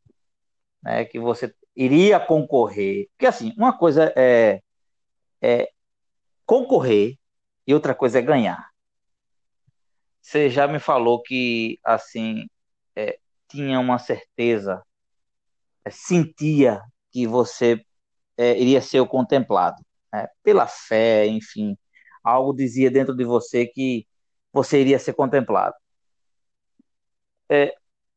[0.83, 4.63] né, que você iria concorrer, porque assim, uma coisa é,
[5.41, 5.71] é
[6.47, 7.19] concorrer
[7.67, 8.71] e outra coisa é ganhar.
[10.21, 12.47] Você já me falou que assim
[12.97, 14.83] é, tinha uma certeza,
[15.85, 17.85] é, sentia que você
[18.37, 20.29] é, iria ser o contemplado, né?
[20.43, 21.77] pela fé, enfim,
[22.23, 24.07] algo dizia dentro de você que
[24.53, 25.75] você iria ser contemplado.
[27.49, 27.75] É,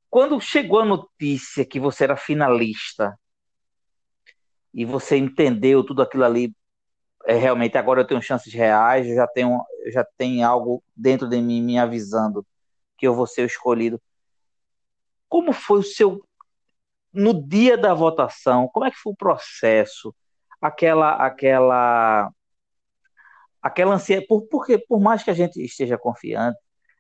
[0.10, 3.18] quando chegou a notícia que você era finalista
[4.74, 6.56] e você entendeu tudo aquilo ali,
[7.26, 11.42] é, realmente agora eu tenho chances reais, eu já tenho, já tenho algo dentro de
[11.42, 12.46] mim me avisando
[12.98, 14.02] que eu vou ser escolhido.
[15.28, 16.24] Como foi o seu
[17.12, 18.68] no dia da votação?
[18.68, 20.14] Como é que foi o processo?
[20.62, 22.32] Aquela aquela
[23.66, 26.60] aquela ansiedade, por, porque por mais que a gente esteja confiante,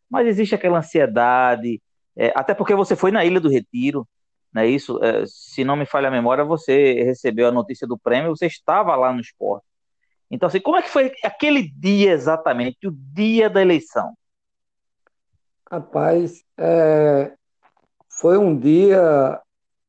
[0.10, 1.80] mas existe aquela ansiedade,
[2.17, 4.08] é, até porque você foi na Ilha do Retiro,
[4.51, 4.99] não é isso?
[5.04, 8.95] É, se não me falha a memória, você recebeu a notícia do prêmio, você estava
[8.95, 9.63] lá no esporte.
[10.32, 14.15] Então, assim, como é que foi aquele dia exatamente, o dia da eleição?
[15.69, 17.32] Rapaz, é,
[18.10, 19.39] foi um dia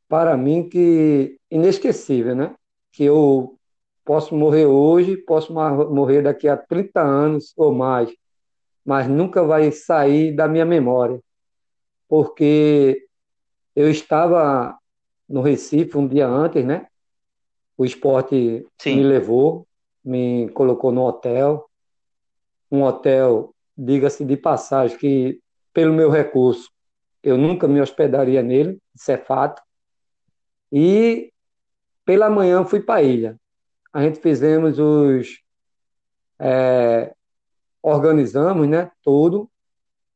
[0.07, 2.55] para mim que inesquecível, né?
[2.93, 3.56] Que eu
[4.07, 8.09] Posso morrer hoje, posso morrer daqui a 30 anos ou mais,
[8.85, 11.21] mas nunca vai sair da minha memória,
[12.09, 13.05] porque
[13.75, 14.79] eu estava
[15.29, 16.87] no Recife um dia antes, né?
[17.77, 18.99] O esporte Sim.
[18.99, 19.67] me levou,
[20.05, 21.69] me colocou no hotel,
[22.71, 25.41] um hotel, diga-se de passagem, que
[25.75, 26.71] pelo meu recurso
[27.25, 29.61] eu nunca me hospedaria nele, isso é fato.
[30.71, 31.33] E
[32.05, 33.37] pela manhã fui para a ilha
[33.97, 35.41] a gente fizemos os.
[36.39, 37.15] É,
[37.81, 38.91] organizamos, né?
[39.03, 39.51] Tudo,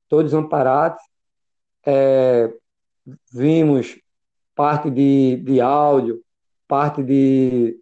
[0.06, 1.02] todos amparados.
[1.86, 2.52] É,
[3.32, 3.98] vimos
[4.54, 6.20] parte de, de áudio,
[6.68, 7.80] parte de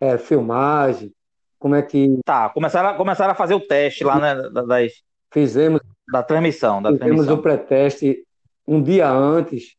[0.00, 1.14] é, filmagem,
[1.60, 2.18] como é que.
[2.24, 4.50] Tá, começaram, começaram a fazer o teste lá, né?
[4.50, 4.94] Das,
[5.30, 5.80] fizemos.
[6.10, 6.82] Da transmissão.
[6.82, 7.36] Da fizemos transmissão.
[7.36, 8.26] o pré-teste
[8.66, 9.76] um dia antes,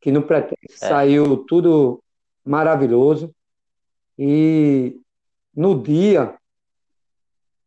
[0.00, 0.88] que no pré-teste é.
[0.88, 2.02] saiu tudo
[2.42, 3.34] maravilhoso.
[4.18, 4.98] E
[5.54, 6.34] no dia.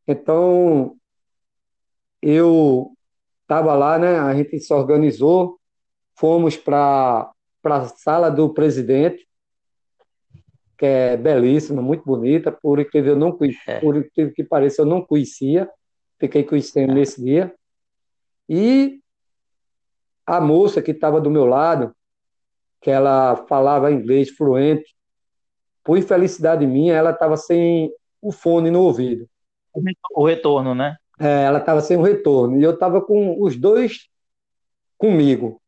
[0.07, 0.95] Então,
[2.21, 2.91] eu
[3.41, 4.19] estava lá, né?
[4.19, 5.59] A gente se organizou,
[6.15, 7.31] fomos para
[7.63, 9.27] a sala do presidente,
[10.77, 13.79] que é belíssima, muito bonita, por incrível, não é.
[13.79, 15.69] por incrível que pareça, eu não conhecia,
[16.19, 16.95] fiquei conhecendo é.
[16.95, 17.53] nesse dia.
[18.49, 18.99] E
[20.25, 21.95] a moça que estava do meu lado,
[22.81, 24.93] que ela falava inglês fluente,
[25.83, 27.91] por infelicidade minha, ela estava sem
[28.21, 29.27] o fone no ouvido.
[30.15, 30.95] O retorno, né?
[31.19, 32.59] É, ela estava sem o retorno.
[32.59, 34.07] E eu estava com os dois
[34.97, 35.61] comigo.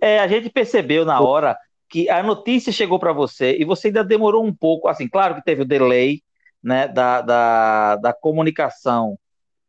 [0.00, 1.56] É, a gente percebeu na hora
[1.88, 4.88] que a notícia chegou para você e você ainda demorou um pouco.
[4.88, 6.22] Assim, claro que teve o delay
[6.62, 9.18] né, da, da, da comunicação.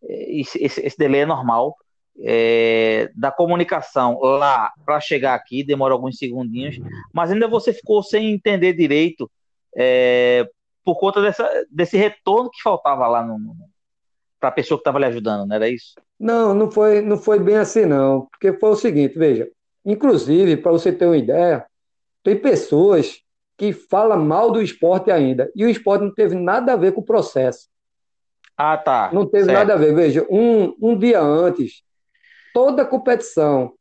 [0.04, 1.76] Esse, esse, esse delay é normal
[2.24, 6.78] é, da comunicação lá para chegar aqui, demora alguns segundinhos,
[7.14, 9.30] mas ainda você ficou sem entender direito
[9.76, 10.48] é,
[10.84, 13.26] por conta dessa, desse retorno que faltava lá
[14.40, 15.94] para a pessoa que estava lhe ajudando, não era isso?
[16.20, 18.28] Não, não foi, não foi bem assim, não.
[18.32, 19.48] Porque foi o seguinte, veja,
[19.86, 21.66] inclusive, para você ter uma ideia,
[22.24, 23.22] tem pessoas
[23.58, 27.02] que falam mal do esporte ainda, e o esporte não teve nada a ver com
[27.02, 27.70] o processo.
[28.58, 29.10] Ah, tá.
[29.14, 29.58] Não teve certo.
[29.58, 29.94] nada a ver.
[29.94, 31.84] Veja, um, um dia antes,
[32.54, 33.74] toda competição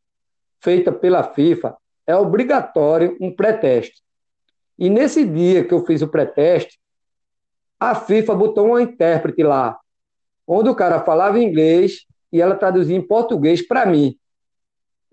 [0.60, 4.02] feita pela FIFA é obrigatório um pré-teste.
[4.78, 6.78] E nesse dia que eu fiz o pré-teste,
[7.78, 9.78] a FIFA botou uma intérprete lá,
[10.46, 14.16] onde o cara falava inglês e ela traduzia em português para mim.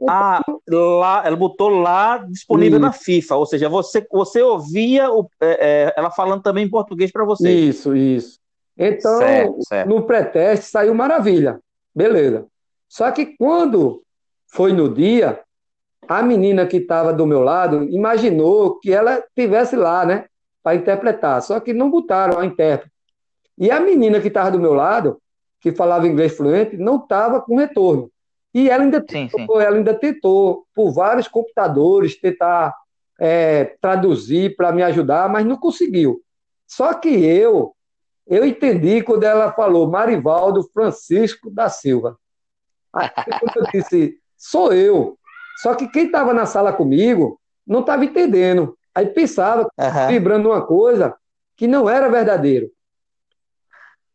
[0.07, 2.85] Ah, lá, ela botou lá disponível isso.
[2.85, 7.11] na FIFA, ou seja, você, você ouvia o, é, é, ela falando também em português
[7.11, 7.49] para você.
[7.49, 8.39] Isso, isso.
[8.77, 9.89] Então, certo, certo.
[9.89, 11.59] no pré-teste saiu maravilha.
[11.95, 12.45] Beleza.
[12.87, 14.03] Só que quando
[14.47, 15.41] foi no dia,
[16.07, 20.25] a menina que estava do meu lado imaginou que ela tivesse lá, né,
[20.63, 21.41] para interpretar.
[21.41, 22.91] Só que não botaram a intérprete.
[23.57, 25.19] E a menina que estava do meu lado,
[25.59, 28.11] que falava inglês fluente, não estava com retorno.
[28.53, 29.65] E ela ainda, sim, tentou, sim.
[29.65, 32.73] ela ainda tentou, por vários computadores, tentar
[33.19, 36.21] é, traduzir para me ajudar, mas não conseguiu.
[36.65, 37.75] Só que eu,
[38.25, 42.17] eu entendi quando ela falou Marivaldo Francisco da Silva.
[43.55, 45.17] Eu disse, sou eu.
[45.61, 48.77] Só que quem estava na sala comigo não estava entendendo.
[48.93, 50.07] Aí pensava, uhum.
[50.07, 51.15] vibrando uma coisa
[51.55, 52.69] que não era verdadeiro.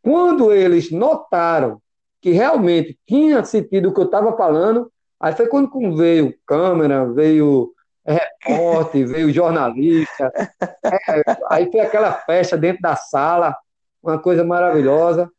[0.02, 1.80] Quando eles notaram
[2.20, 4.90] que realmente tinha sentido o que eu estava falando,
[5.20, 7.72] aí foi quando veio câmera, veio
[8.04, 13.56] repórter, veio jornalista, é, aí foi aquela festa dentro da sala,
[14.02, 15.30] uma coisa maravilhosa.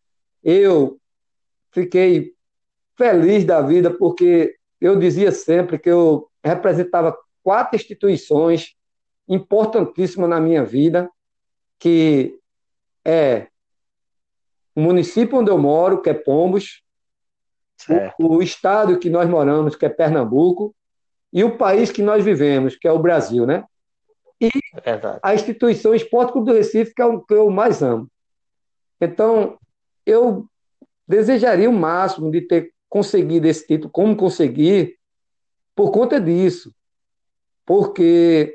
[0.43, 0.97] Eu
[1.71, 2.32] fiquei
[2.97, 8.75] feliz da vida porque eu dizia sempre que eu representava quatro instituições
[9.27, 11.09] importantíssimas na minha vida,
[11.79, 12.37] que
[13.05, 13.47] é
[14.75, 16.81] o município onde eu moro, que é Pombos,
[18.19, 20.75] o, o, estado que nós moramos, que é Pernambuco,
[21.31, 23.65] e o país que nós vivemos, que é o Brasil, né?
[24.39, 24.49] E
[24.83, 28.09] é a instituição Esporte Clube do Recife, que é o que eu mais amo.
[28.99, 29.57] Então,
[30.05, 30.45] eu
[31.07, 34.99] desejaria o máximo de ter conseguido esse título, como consegui,
[35.75, 36.71] por conta disso.
[37.65, 38.53] Porque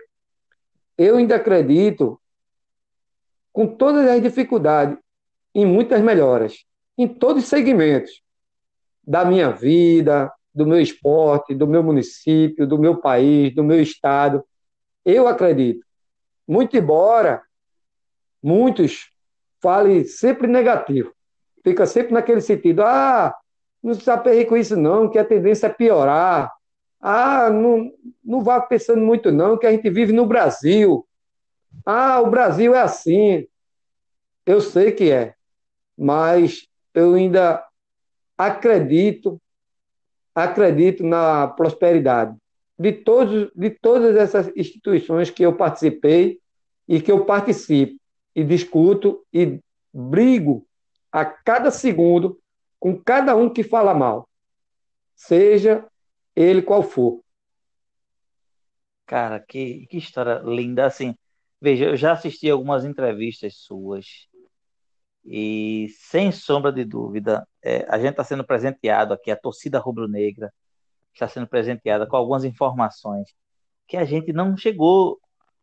[0.96, 2.20] eu ainda acredito,
[3.52, 4.96] com todas as dificuldades,
[5.52, 6.64] em muitas melhoras,
[6.96, 8.22] em todos os segmentos
[9.02, 14.44] da minha vida, do meu esporte, do meu município, do meu país, do meu estado.
[15.04, 15.84] Eu acredito.
[16.46, 17.42] Muito embora
[18.40, 19.10] muitos
[19.60, 21.12] falem sempre negativo,
[21.64, 23.34] fica sempre naquele sentido, ah,
[23.88, 26.52] não se aperre com isso não, que a tendência é piorar.
[27.00, 27.90] Ah, não,
[28.24, 31.06] não vá pensando muito não, que a gente vive no Brasil.
[31.84, 33.46] Ah, o Brasil é assim.
[34.44, 35.34] Eu sei que é,
[35.96, 37.64] mas eu ainda
[38.36, 39.40] acredito,
[40.34, 42.36] acredito na prosperidade
[42.78, 46.38] de, todos, de todas essas instituições que eu participei
[46.86, 47.98] e que eu participo
[48.34, 49.60] e discuto e
[49.92, 50.64] brigo
[51.10, 52.38] a cada segundo
[52.78, 54.28] com cada um que fala mal,
[55.14, 55.86] seja
[56.34, 57.22] ele qual for.
[59.06, 60.86] Cara, que, que história linda.
[60.86, 61.14] Assim,
[61.60, 64.28] veja, eu já assisti algumas entrevistas suas
[65.30, 70.52] e, sem sombra de dúvida, é, a gente está sendo presenteado aqui, a torcida rubro-negra
[71.12, 73.28] está sendo presenteada com algumas informações
[73.86, 75.20] que a gente não chegou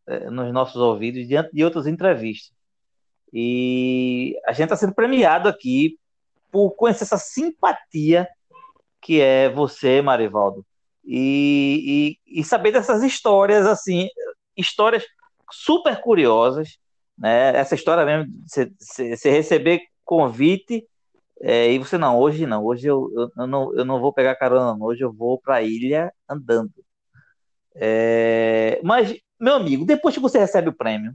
[0.08, 2.56] é, nos nossos ouvidos diante de outras entrevistas.
[3.34, 5.97] E a gente está sendo premiado aqui
[6.56, 8.30] por conhecer essa simpatia
[9.02, 10.65] que é você, Marivaldo.
[11.04, 14.08] E, e, e saber dessas histórias, assim,
[14.56, 15.04] histórias
[15.52, 16.78] super curiosas,
[17.18, 17.54] né?
[17.58, 20.88] Essa história mesmo, você receber convite
[21.41, 24.34] é, e você não, hoje não, hoje eu, eu, eu, não, eu não vou pegar
[24.38, 26.72] carona, não, hoje eu vou para a ilha andando.
[27.76, 31.13] É, mas, meu amigo, depois que você recebe o prêmio,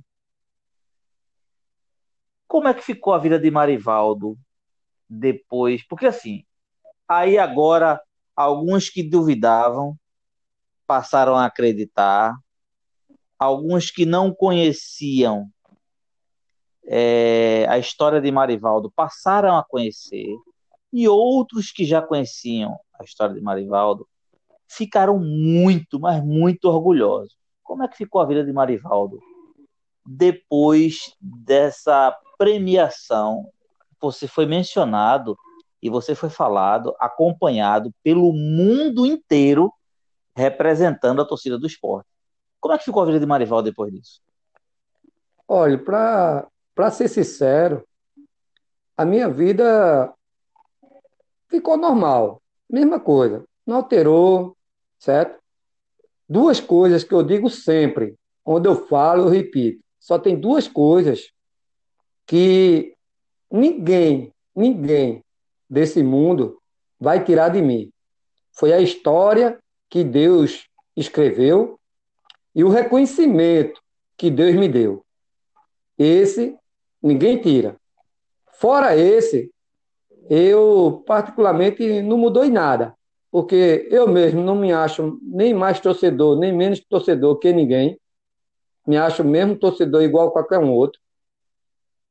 [2.47, 4.37] como é que ficou a vida de Marivaldo
[5.11, 6.45] depois, porque assim,
[7.09, 8.01] aí agora
[8.37, 9.99] alguns que duvidavam
[10.87, 12.35] passaram a acreditar,
[13.37, 15.51] alguns que não conheciam
[16.87, 20.35] é, a história de Marivaldo passaram a conhecer,
[20.93, 24.09] e outros que já conheciam a história de Marivaldo
[24.69, 27.37] ficaram muito, mas muito orgulhosos.
[27.63, 29.21] Como é que ficou a vida de Marivaldo
[30.05, 33.49] depois dessa premiação
[34.01, 35.37] você foi mencionado
[35.83, 39.73] e você foi falado, acompanhado pelo mundo inteiro,
[40.37, 42.09] representando a torcida do esporte.
[42.61, 44.21] Como é que ficou a vida de Marival depois disso?
[45.49, 47.87] Olha, para ser sincero,
[48.97, 50.15] a minha vida
[51.49, 52.43] ficou normal.
[52.69, 53.45] Mesma coisa.
[53.67, 54.57] Não alterou,
[54.99, 55.41] certo?
[56.29, 59.83] Duas coisas que eu digo sempre, onde eu falo, eu repito.
[59.99, 61.33] Só tem duas coisas
[62.27, 62.95] que
[63.51, 65.25] ninguém, ninguém
[65.69, 66.59] desse mundo
[66.99, 67.91] vai tirar de mim.
[68.53, 69.59] Foi a história
[69.89, 71.79] que Deus escreveu
[72.55, 73.81] e o reconhecimento
[74.17, 75.05] que Deus me deu.
[75.99, 76.57] Esse
[77.03, 77.77] ninguém tira.
[78.53, 79.51] Fora esse,
[80.29, 82.95] eu particularmente não mudou em nada,
[83.31, 87.99] porque eu mesmo não me acho nem mais torcedor, nem menos torcedor que ninguém.
[88.87, 91.01] Me acho mesmo torcedor igual a qualquer um outro.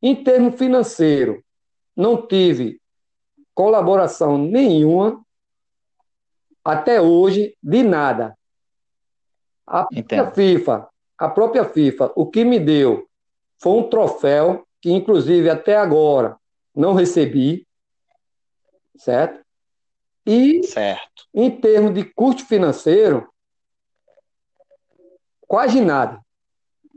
[0.01, 1.43] Em termo financeiro,
[1.95, 2.81] não tive
[3.53, 5.21] colaboração nenhuma
[6.63, 8.37] até hoje de nada.
[9.67, 13.07] A própria FIFA, a própria FIFA, o que me deu
[13.57, 16.37] foi um troféu que inclusive até agora
[16.73, 17.67] não recebi,
[18.95, 19.43] certo?
[20.25, 21.27] E certo.
[21.33, 23.27] em termos de custo financeiro,
[25.47, 26.21] quase nada.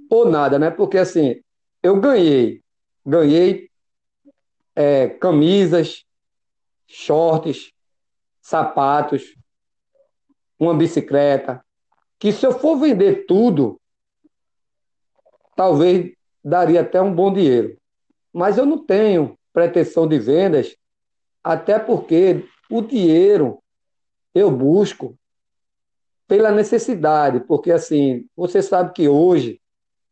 [0.09, 0.71] Ou nada, né?
[0.71, 1.43] Porque assim,
[1.83, 2.62] eu ganhei
[3.05, 3.71] ganhei
[4.75, 6.05] é, camisas,
[6.87, 7.73] shorts,
[8.41, 9.35] sapatos,
[10.59, 11.65] uma bicicleta,
[12.19, 13.81] que se eu for vender tudo,
[15.57, 16.13] talvez
[16.45, 17.77] daria até um bom dinheiro.
[18.33, 20.77] Mas eu não tenho pretensão de vendas,
[21.43, 23.63] até porque o dinheiro
[24.35, 25.19] eu busco
[26.27, 29.61] pela necessidade, porque assim, você sabe que hoje,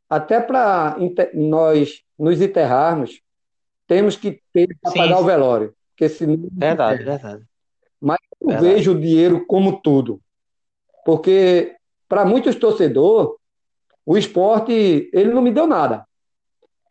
[0.09, 0.97] até para
[1.33, 3.21] nós nos enterrarmos,
[3.87, 5.23] temos que ter para pagar sim.
[5.23, 5.75] o velório.
[5.91, 7.45] Porque senão, verdade, verdade.
[8.01, 8.75] Mas eu verdade.
[8.75, 10.21] vejo o dinheiro como tudo.
[11.05, 11.77] Porque
[12.09, 13.33] para muitos torcedores,
[14.05, 16.07] o esporte ele não me deu nada.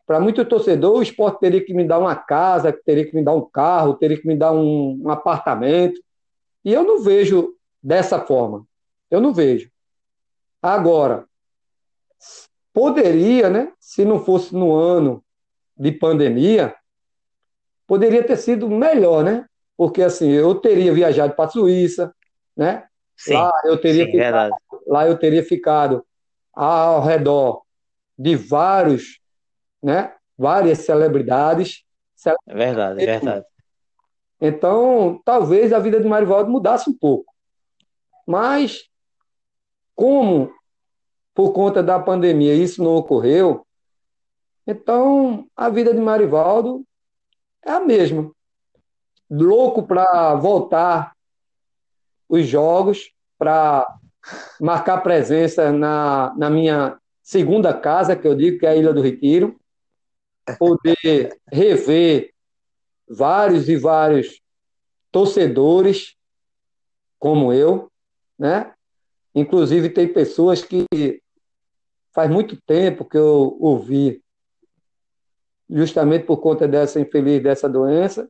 [0.05, 3.35] Para muito torcedor, o esporte teria que me dar uma casa, teria que me dar
[3.35, 6.01] um carro, teria que me dar um, um apartamento.
[6.65, 8.65] E eu não vejo dessa forma.
[9.11, 9.69] Eu não vejo.
[10.61, 11.27] Agora,
[12.73, 13.71] poderia, né?
[13.79, 15.23] Se não fosse no ano
[15.77, 16.75] de pandemia,
[17.87, 19.45] poderia ter sido melhor, né?
[19.77, 22.13] Porque assim, eu teria viajado para a Suíça,
[22.55, 22.85] né?
[23.15, 24.55] Sim, lá eu teria sim, ficado,
[24.87, 26.05] lá eu teria ficado
[26.53, 27.63] ao redor
[28.17, 29.19] de vários
[29.81, 30.13] né?
[30.37, 31.83] Várias celebridades.
[32.47, 33.45] É verdade, é verdade.
[34.41, 37.33] Então, talvez a vida de Marivaldo mudasse um pouco.
[38.25, 38.83] Mas,
[39.95, 40.53] como
[41.39, 43.65] por conta da pandemia isso não ocorreu,
[44.67, 46.83] então a vida de Marivaldo
[47.63, 48.29] é a mesma.
[49.31, 51.15] Louco para voltar
[52.27, 53.87] os jogos, para
[54.59, 59.01] marcar presença na, na minha segunda casa, que eu digo que é a Ilha do
[59.01, 59.57] Retiro,
[60.59, 62.33] poder rever
[63.07, 64.41] vários e vários
[65.09, 66.17] torcedores
[67.17, 67.89] como eu,
[68.37, 68.73] né?
[69.33, 70.83] Inclusive tem pessoas que
[72.13, 74.21] faz muito tempo que eu ouvi
[75.69, 78.27] justamente por conta dessa infeliz dessa doença,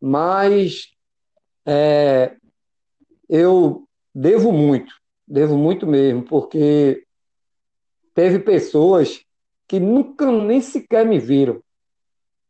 [0.00, 0.88] mas
[1.64, 2.36] é,
[3.28, 4.92] eu devo muito,
[5.26, 7.04] devo muito mesmo, porque
[8.14, 9.24] teve pessoas
[9.68, 11.62] que nunca nem sequer me viram.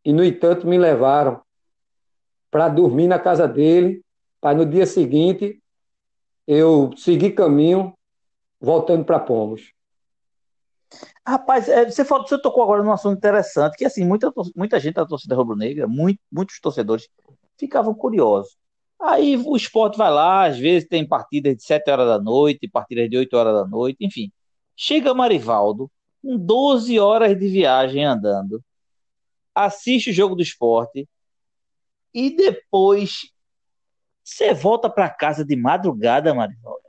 [0.03, 1.43] E, no entanto, me levaram
[2.51, 4.03] para dormir na casa dele,
[4.41, 5.62] para no dia seguinte
[6.47, 7.93] eu seguir caminho
[8.59, 9.72] voltando para Pomos.
[11.30, 14.94] Rapaz, é, você, falou, você tocou agora num assunto interessante, que assim, muita, muita gente
[14.94, 17.08] da torcida rubro-negra, muito, muitos torcedores
[17.56, 18.56] ficavam curiosos.
[19.00, 23.08] Aí o esporte vai lá, às vezes tem partidas de 7 horas da noite, partidas
[23.08, 24.32] de 8 horas da noite, enfim.
[24.74, 25.88] Chega Marivaldo,
[26.20, 28.60] com 12 horas de viagem andando,
[29.54, 31.08] assiste o jogo do esporte
[32.12, 33.30] e depois
[34.24, 36.82] você volta para casa de madrugada, Marivaldo.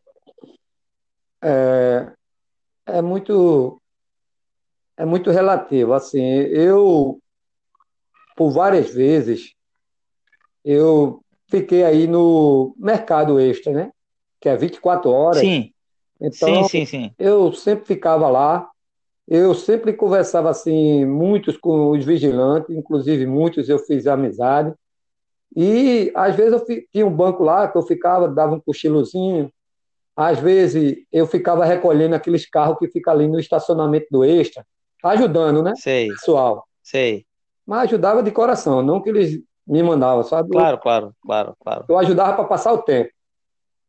[1.43, 2.11] É,
[2.87, 3.80] é muito
[4.97, 5.93] é muito relativo.
[5.93, 7.19] Assim, eu
[8.35, 9.53] por várias vezes
[10.63, 13.91] eu fiquei aí no mercado extra, né?
[14.39, 15.41] Que é 24 horas.
[15.41, 15.73] Sim.
[16.19, 17.11] Então, sim, sim, sim.
[17.17, 18.71] Eu sempre ficava lá
[19.33, 24.73] eu sempre conversava assim, muitos com os vigilantes, inclusive muitos eu fiz amizade.
[25.55, 29.49] E às vezes eu tinha um banco lá que eu ficava, dava um cochilozinho.
[30.17, 34.65] Às vezes eu ficava recolhendo aqueles carros que ficam ali no estacionamento do Extra,
[35.03, 35.73] ajudando, né?
[35.75, 36.09] Sei.
[36.09, 36.65] Pessoal.
[36.81, 37.25] Sei.
[37.65, 40.49] Mas ajudava de coração, não que eles me mandavam, sabe?
[40.49, 41.85] Claro, claro, claro, claro.
[41.87, 43.11] Eu ajudava para passar o tempo.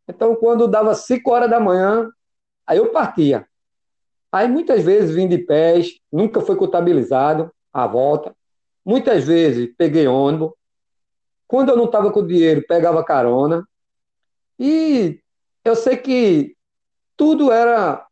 [0.08, 2.08] Então, quando dava 5 horas da manhã,
[2.66, 3.46] aí eu partia.
[4.30, 8.34] Aí muitas vezes vim de pés, nunca foi contabilizado a volta.
[8.84, 10.52] Muitas vezes peguei ônibus.
[11.46, 13.66] Quando eu não estava com dinheiro, pegava carona.
[14.58, 15.20] E
[15.64, 16.56] eu sei que
[17.16, 18.06] tudo era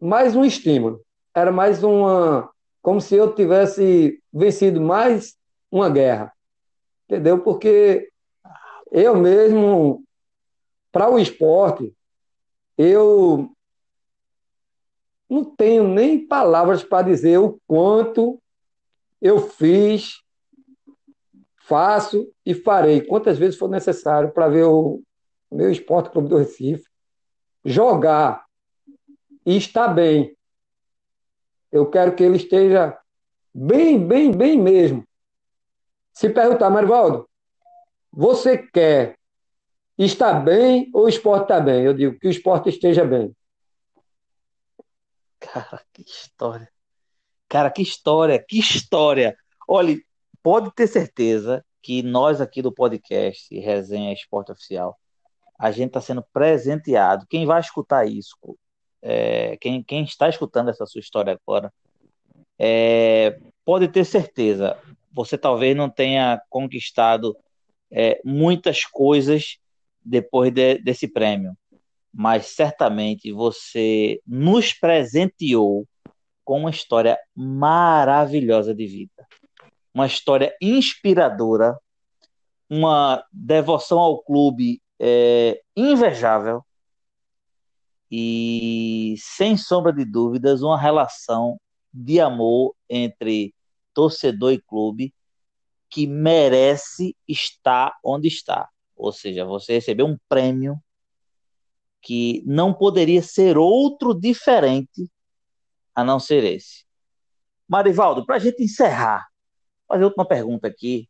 [0.00, 1.00] mais um estímulo.
[1.34, 2.50] Era mais uma.
[2.80, 5.36] Como se eu tivesse vencido mais
[5.70, 6.32] uma guerra.
[7.06, 7.40] Entendeu?
[7.40, 8.10] Porque
[8.90, 10.04] eu mesmo,
[10.90, 11.94] para o esporte,
[12.76, 13.50] eu
[15.28, 18.38] não tenho nem palavras para dizer o quanto
[19.20, 20.20] eu fiz,
[21.56, 25.00] faço e farei, quantas vezes for necessário para ver o
[25.50, 26.84] meu Esporte Clube do Recife
[27.64, 28.44] jogar
[29.46, 30.36] e estar bem.
[31.72, 32.96] Eu quero que ele esteja
[33.54, 35.04] bem, bem, bem mesmo.
[36.12, 37.28] Se perguntar, Marivaldo,
[38.12, 39.16] você quer
[39.96, 41.82] estar bem ou o esporte está bem?
[41.82, 43.34] Eu digo que o esporte esteja bem.
[45.40, 46.68] Cara, que história.
[47.48, 49.36] Cara, que história, que história.
[49.66, 49.96] Olha,
[50.42, 54.98] pode ter certeza que nós aqui do podcast Resenha Esporte Oficial,
[55.58, 57.26] a gente está sendo presenteado.
[57.28, 58.36] Quem vai escutar isso,
[59.02, 61.72] é, quem, quem está escutando essa sua história agora,
[62.58, 64.78] é, pode ter certeza,
[65.12, 67.36] você talvez não tenha conquistado
[67.90, 69.58] é, muitas coisas
[70.04, 71.56] depois de, desse prêmio.
[72.12, 75.86] mas certamente você nos presenteou
[76.44, 79.26] com uma história maravilhosa de vida.
[79.94, 81.78] Uma história inspiradora,
[82.68, 86.64] uma devoção ao clube é, invejável
[88.14, 91.58] e, sem sombra de dúvidas, uma relação
[91.90, 93.54] de amor entre
[93.94, 95.14] torcedor e clube
[95.88, 98.68] que merece estar onde está.
[98.94, 100.76] Ou seja, você recebeu um prêmio
[102.02, 105.10] que não poderia ser outro diferente
[105.94, 106.84] a não ser esse.
[107.66, 109.26] Marivaldo, para a gente encerrar,
[109.88, 111.08] fazer outra pergunta aqui.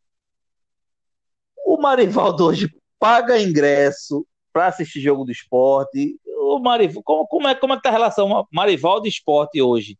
[1.67, 6.17] O Marivaldo hoje paga ingresso para assistir jogo do esporte.
[6.43, 9.99] O Marivaldo, como, como, é, como é que tá a relação Marivaldo e esporte hoje?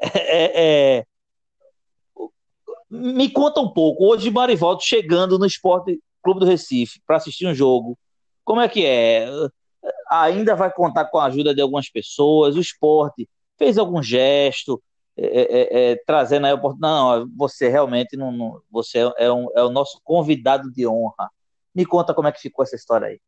[0.00, 1.06] É, é,
[2.90, 4.04] me conta um pouco.
[4.06, 7.98] Hoje, Marivaldo chegando no Esporte Clube do Recife para assistir um jogo.
[8.44, 9.26] Como é que é?
[10.10, 12.56] Ainda vai contar com a ajuda de algumas pessoas.
[12.56, 13.28] O esporte
[13.58, 14.82] fez algum gesto,
[15.16, 16.94] é, é, é, é trazendo a oportunidade.
[16.94, 21.30] Não, você realmente não, não você é, um, é o nosso convidado de honra.
[21.74, 23.20] Me conta como é que ficou essa história aí.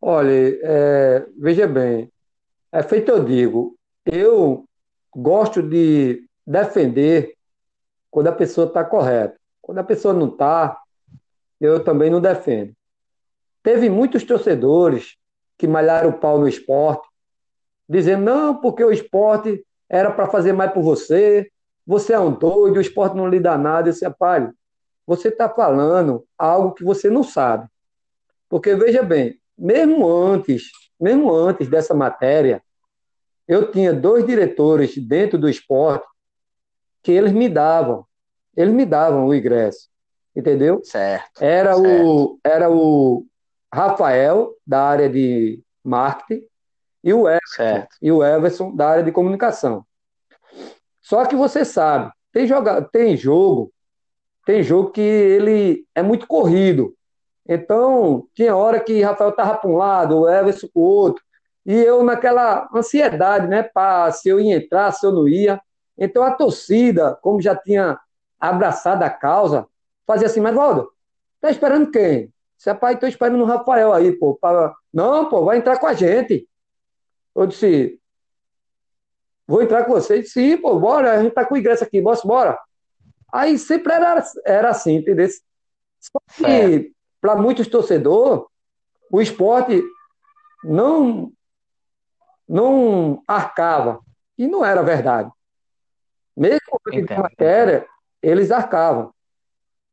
[0.00, 2.10] Olha, é, veja bem,
[2.72, 3.76] é feito eu digo,
[4.06, 4.64] eu
[5.14, 7.34] gosto de defender
[8.10, 9.38] quando a pessoa está correta.
[9.60, 10.80] Quando a pessoa não está,
[11.60, 12.72] eu também não defendo.
[13.62, 15.16] Teve muitos torcedores
[15.58, 17.06] que malharam o pau no esporte,
[17.88, 21.50] dizendo, não, porque o esporte era para fazer mais por você,
[21.86, 23.88] você é um doido, o esporte não lhe dá nada.
[23.88, 24.06] Eu disse,
[25.06, 27.68] você está falando algo que você não sabe.
[28.48, 32.62] Porque, veja bem, mesmo antes, mesmo antes dessa matéria,
[33.46, 36.06] eu tinha dois diretores dentro do esporte
[37.02, 38.06] que eles me davam,
[38.56, 39.88] eles me davam o ingresso,
[40.34, 40.80] entendeu?
[40.82, 41.42] Certo.
[41.42, 42.06] Era certo.
[42.06, 43.26] o era o
[43.72, 46.44] Rafael da área de marketing
[47.02, 47.96] e o Everson, certo.
[48.00, 49.84] e o Everson da área de comunicação.
[51.00, 53.72] Só que você sabe, tem, joga, tem jogo,
[54.44, 56.94] tem jogo que ele é muito corrido.
[57.48, 61.22] Então, tinha hora que Rafael estava para um lado, o Everson para o outro,
[61.64, 63.68] e eu naquela ansiedade, né,
[64.12, 65.60] se eu ia entrar, se eu não ia.
[65.96, 67.98] Então a torcida, como já tinha
[68.38, 69.66] abraçado a causa,
[70.06, 70.90] fazia assim, mas Valdo,
[71.40, 72.32] tá esperando quem?
[72.56, 74.34] Se é pai, tô esperando o Rafael aí, pô.
[74.34, 74.74] Pra...
[74.92, 76.46] Não, pô, vai entrar com a gente.
[77.34, 77.98] Eu disse,
[79.46, 80.22] vou entrar com você.
[80.22, 82.58] Sim, pô, bora, a gente tá com o ingresso aqui, bora, bora.
[83.32, 85.28] Aí sempre era, era assim, entendeu?
[86.00, 88.44] Só que, para muitos torcedores,
[89.10, 89.82] o esporte
[90.64, 91.32] não,
[92.48, 94.00] não arcava.
[94.38, 95.30] E não era verdade.
[96.34, 97.86] Mesmo com a matéria,
[98.22, 99.12] eles arcavam.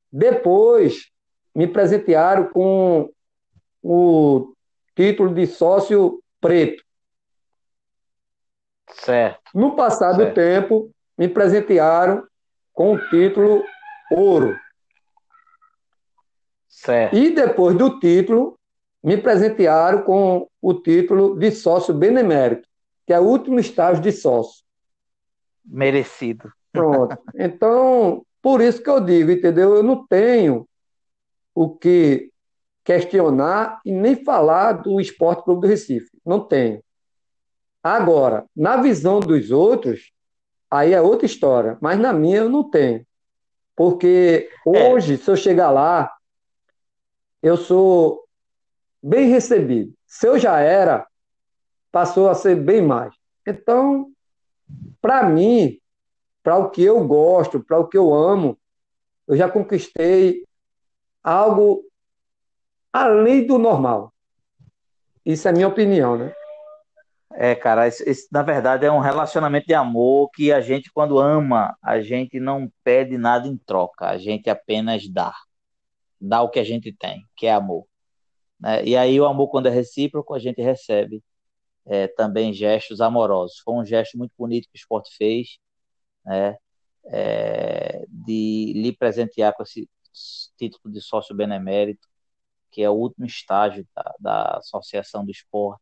[0.09, 1.11] Depois,
[1.53, 3.09] me presentearam com
[3.84, 4.53] o
[4.95, 6.84] título de sócio preto.
[8.89, 9.41] Certo.
[9.53, 10.36] No passado certo.
[10.36, 12.25] tempo, me presentearam
[12.73, 13.63] com o título
[14.11, 14.57] ouro.
[16.68, 17.15] Certo.
[17.15, 18.57] E depois do título,
[19.03, 22.68] me presentearam com o título de sócio benemérito,
[23.05, 24.63] que é o último estágio de sócio.
[25.65, 26.51] Merecido.
[26.72, 27.18] Pronto.
[27.36, 29.76] Então, por isso que eu digo, entendeu?
[29.76, 30.68] Eu não tenho
[31.53, 32.32] o que
[32.84, 36.09] questionar e nem falar do Esporte Clube do Recife.
[36.26, 36.82] Não tenho.
[37.84, 40.11] Agora, na visão dos outros,
[40.70, 41.78] aí é outra história.
[41.82, 43.05] Mas na minha eu não tenho.
[43.76, 44.89] Porque é.
[44.93, 45.18] hoje, é.
[45.18, 46.11] se eu chegar lá,
[47.47, 48.23] eu sou
[49.01, 49.93] bem recebido.
[50.05, 51.07] Se eu já era,
[51.91, 53.13] passou a ser bem mais.
[53.45, 54.11] Então,
[55.01, 55.79] para mim,
[56.43, 58.57] para o que eu gosto, para o que eu amo,
[59.27, 60.43] eu já conquistei
[61.23, 61.83] algo
[62.91, 64.13] além do normal.
[65.25, 66.33] Isso é minha opinião, né?
[67.33, 71.19] É, cara, esse, esse, na verdade é um relacionamento de amor que a gente, quando
[71.19, 75.33] ama, a gente não pede nada em troca, a gente apenas dá.
[76.20, 77.88] Dá o que a gente tem, que é amor.
[78.59, 78.86] Né?
[78.86, 81.24] E aí o amor, quando é recíproco, a gente recebe
[81.86, 83.59] é, também gestos amorosos.
[83.59, 85.59] Foi um gesto muito bonito que o esporte fez,
[86.26, 86.57] né?
[87.09, 89.89] É, de lhe presentear com esse
[90.57, 92.07] título de sócio benemérito,
[92.72, 95.82] que é o último estágio da, da Associação do Esporte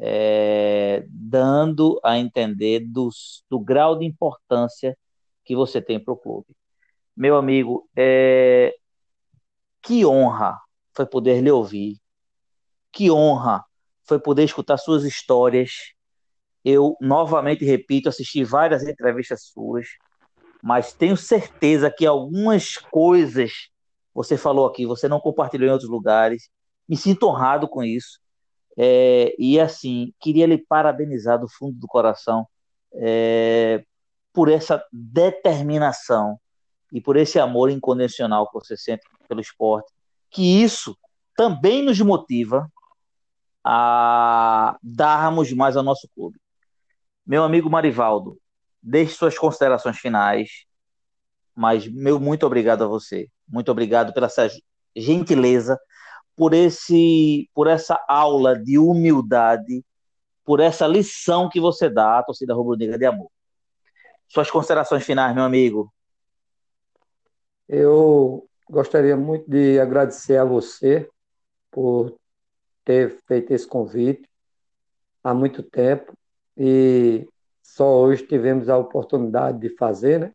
[0.00, 4.96] é, dando a entender dos, do grau de importância
[5.44, 6.48] que você tem para o clube.
[7.16, 8.74] Meu amigo, é,
[10.00, 10.58] que honra
[10.94, 11.98] foi poder lhe ouvir,
[12.90, 13.62] que honra
[14.04, 15.92] foi poder escutar suas histórias.
[16.64, 19.86] Eu novamente repito, assisti várias entrevistas suas,
[20.62, 23.68] mas tenho certeza que algumas coisas
[24.14, 26.48] você falou aqui, você não compartilhou em outros lugares.
[26.88, 28.18] Me sinto honrado com isso
[28.78, 32.46] É, e assim, queria lhe parabenizar do fundo do coração
[32.94, 33.84] é,
[34.32, 36.40] por essa determinação
[36.92, 39.92] e por esse amor incondicional que você sente pelo esporte,
[40.30, 40.96] que isso
[41.36, 42.70] também nos motiva
[43.64, 46.38] a darmos mais ao nosso clube.
[47.26, 48.38] Meu amigo Marivaldo,
[48.82, 50.64] deixe suas considerações finais,
[51.54, 53.28] mas meu muito obrigado a você.
[53.46, 54.48] Muito obrigado pela essa
[54.96, 55.78] gentileza,
[56.36, 59.84] por esse por essa aula de humildade,
[60.44, 63.30] por essa lição que você dá à torcida rubro-negra de amor.
[64.28, 65.92] Suas considerações finais, meu amigo.
[67.72, 71.08] Eu gostaria muito de agradecer a você
[71.70, 72.18] por
[72.84, 74.28] ter feito esse convite
[75.22, 76.12] há muito tempo
[76.56, 77.28] e
[77.62, 80.34] só hoje tivemos a oportunidade de fazer, né?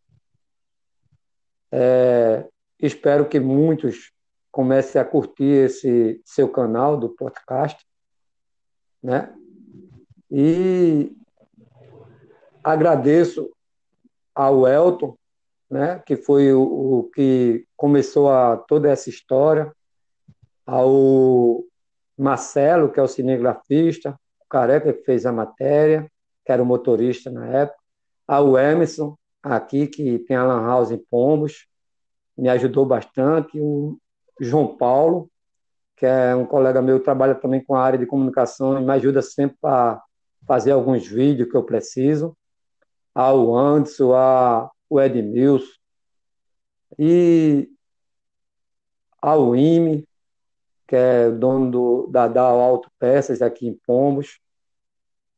[1.70, 2.48] É,
[2.80, 4.14] espero que muitos
[4.50, 7.86] comecem a curtir esse seu canal do podcast,
[9.04, 9.36] né?
[10.32, 11.14] E
[12.64, 13.52] agradeço
[14.34, 15.18] ao Elton,
[15.70, 19.72] né, que foi o, o que começou a, toda essa história,
[20.66, 21.64] ao
[22.18, 26.10] Marcelo, que é o cinegrafista, o Careca, que fez a matéria,
[26.46, 27.80] que era o motorista na época,
[28.28, 31.68] ao Emerson, aqui, que tem a Lan House em Pombos,
[32.38, 33.98] me ajudou bastante, o
[34.40, 35.30] João Paulo,
[35.96, 39.22] que é um colega meu, trabalha também com a área de comunicação e me ajuda
[39.22, 40.02] sempre para
[40.46, 42.36] fazer alguns vídeos que eu preciso,
[43.14, 45.72] ao Anderson, ao Edmilson,
[46.98, 47.70] e
[49.22, 50.08] ao IME,
[50.88, 54.40] que é dono do, da Dow Auto Peças aqui em Pombos,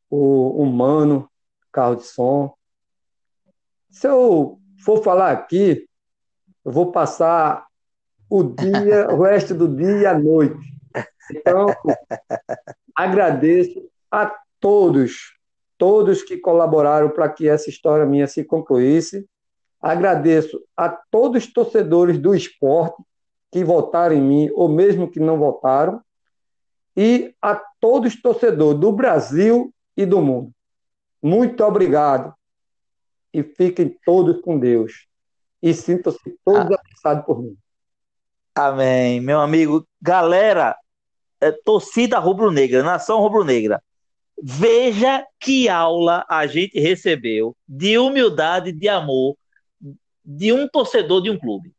[0.10, 1.30] o Humano,
[1.72, 2.54] carro de som.
[3.90, 5.88] Se eu for falar aqui,
[6.66, 7.66] eu vou passar
[8.30, 10.60] o dia, o resto do dia e a noite.
[11.32, 11.68] Então,
[12.96, 15.38] agradeço a todos,
[15.78, 19.28] todos que colaboraram para que essa história minha se concluísse.
[19.88, 23.02] Agradeço a todos os torcedores do esporte
[23.50, 26.02] que votaram em mim, ou mesmo que não votaram,
[26.94, 30.52] e a todos os torcedores do Brasil e do mundo.
[31.24, 32.34] Muito obrigado.
[33.34, 35.08] E fiquem todos com Deus.
[35.64, 36.76] E sintam-se todos ah.
[36.82, 37.56] abraçados por mim.
[38.54, 39.22] Amém.
[39.22, 40.76] Meu amigo, galera,
[41.40, 43.82] é, torcida rubro-negra, nação rubro-negra,
[44.44, 49.38] veja que aula a gente recebeu de humildade, de amor,
[50.28, 51.74] de um torcedor de um clube.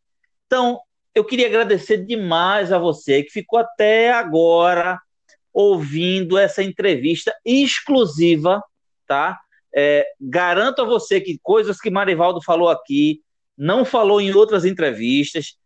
[0.46, 0.80] Então,
[1.14, 4.98] eu queria agradecer demais a você que ficou até agora
[5.52, 8.62] ouvindo essa entrevista exclusiva,
[9.06, 9.38] tá?
[9.74, 13.20] É, garanto a você que coisas que Marivaldo falou aqui
[13.56, 15.58] não falou em outras entrevistas.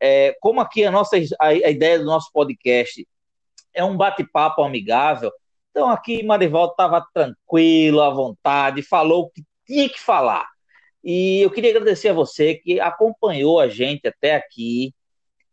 [0.00, 3.06] É, como aqui a nossa a, a ideia do nosso podcast
[3.74, 5.30] é um bate-papo amigável,
[5.70, 10.46] então aqui Marivaldo estava tranquilo, à vontade, falou o que tinha que falar.
[11.02, 14.94] E eu queria agradecer a você que acompanhou a gente até aqui.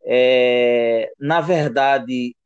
[0.04, 2.36] É, na verdade,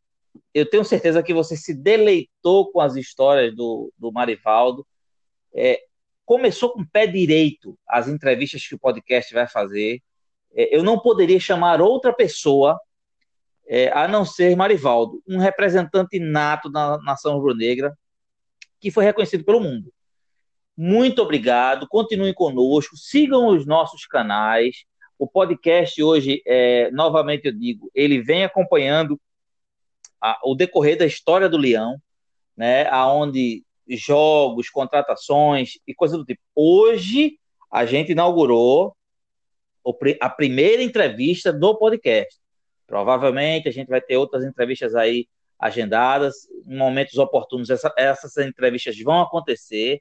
[0.54, 4.86] eu tenho certeza que você se deleitou com as histórias do, do Marivaldo.
[5.54, 5.80] É,
[6.24, 10.00] começou com o pé direito as entrevistas que o podcast vai fazer.
[10.54, 12.80] É, eu não poderia chamar outra pessoa
[13.66, 17.96] é, a não ser Marivaldo, um representante nato da nação rubro-negra
[18.80, 19.92] que foi reconhecido pelo mundo.
[20.76, 24.84] Muito obrigado, continuem conosco, sigam os nossos canais.
[25.18, 29.20] O podcast hoje, é, novamente eu digo, ele vem acompanhando
[30.20, 32.00] a, o decorrer da história do Leão,
[32.56, 36.40] né, aonde jogos, contratações e coisas do tipo.
[36.54, 37.38] Hoje
[37.70, 38.96] a gente inaugurou
[40.20, 42.40] a primeira entrevista do podcast.
[42.86, 45.26] Provavelmente a gente vai ter outras entrevistas aí
[45.58, 50.00] agendadas, em momentos oportunos essa, essas entrevistas vão acontecer,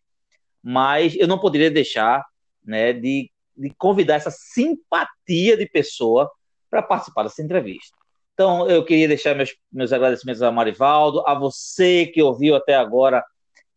[0.64, 2.24] mas eu não poderia deixar
[2.64, 6.30] né, de, de convidar essa simpatia de pessoa
[6.70, 7.98] para participar dessa entrevista.
[8.34, 13.24] Então, eu queria deixar meus, meus agradecimentos a Marivaldo, a você que ouviu até agora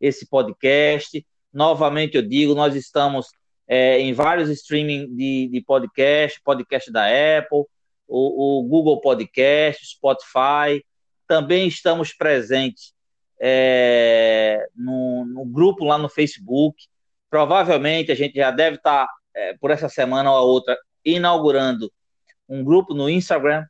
[0.01, 1.26] esse podcast.
[1.53, 3.26] Novamente eu digo, nós estamos
[3.66, 7.64] é, em vários streaming de, de podcast, podcast da Apple,
[8.07, 10.85] o, o, Google Podcast, Spotify.
[11.26, 12.93] Também estamos presentes
[13.47, 16.82] é, no, no, grupo lá no Facebook.
[17.28, 21.92] Provavelmente a gente já deve estar, é, por essa semana ou a outra, inaugurando
[22.49, 23.66] um grupo no Instagram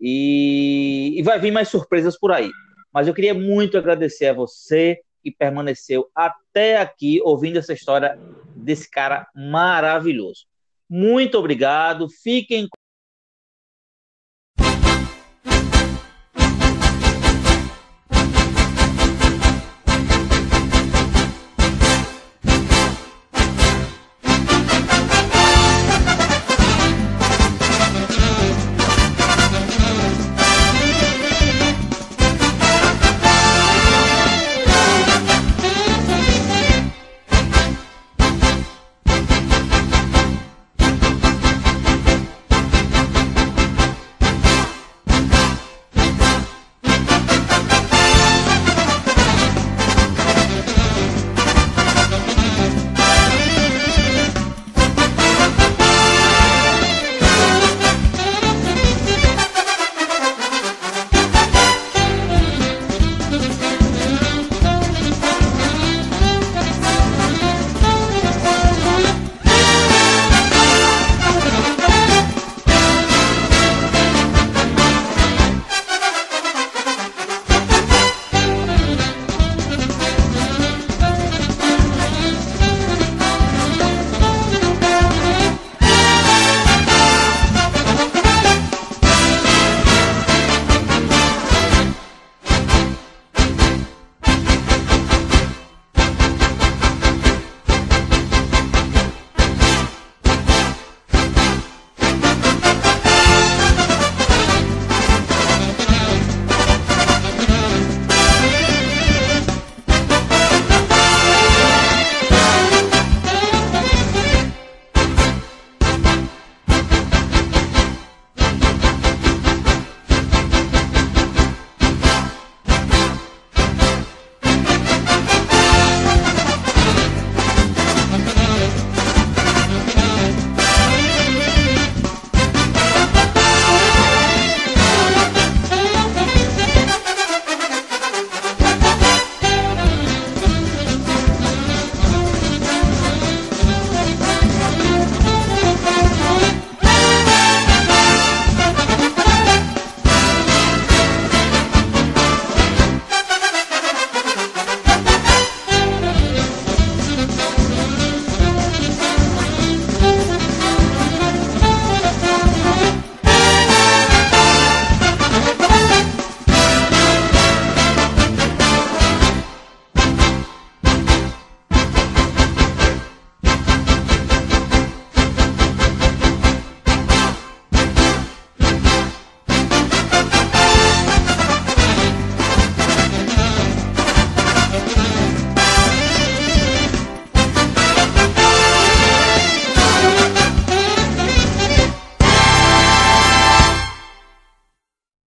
[0.00, 2.50] e, e vai vir mais surpresas por aí.
[2.90, 8.18] Mas eu queria muito agradecer a você que permaneceu até aqui ouvindo essa história
[8.56, 10.46] desse cara maravilhoso.
[10.88, 12.08] Muito obrigado.
[12.08, 12.70] Fiquem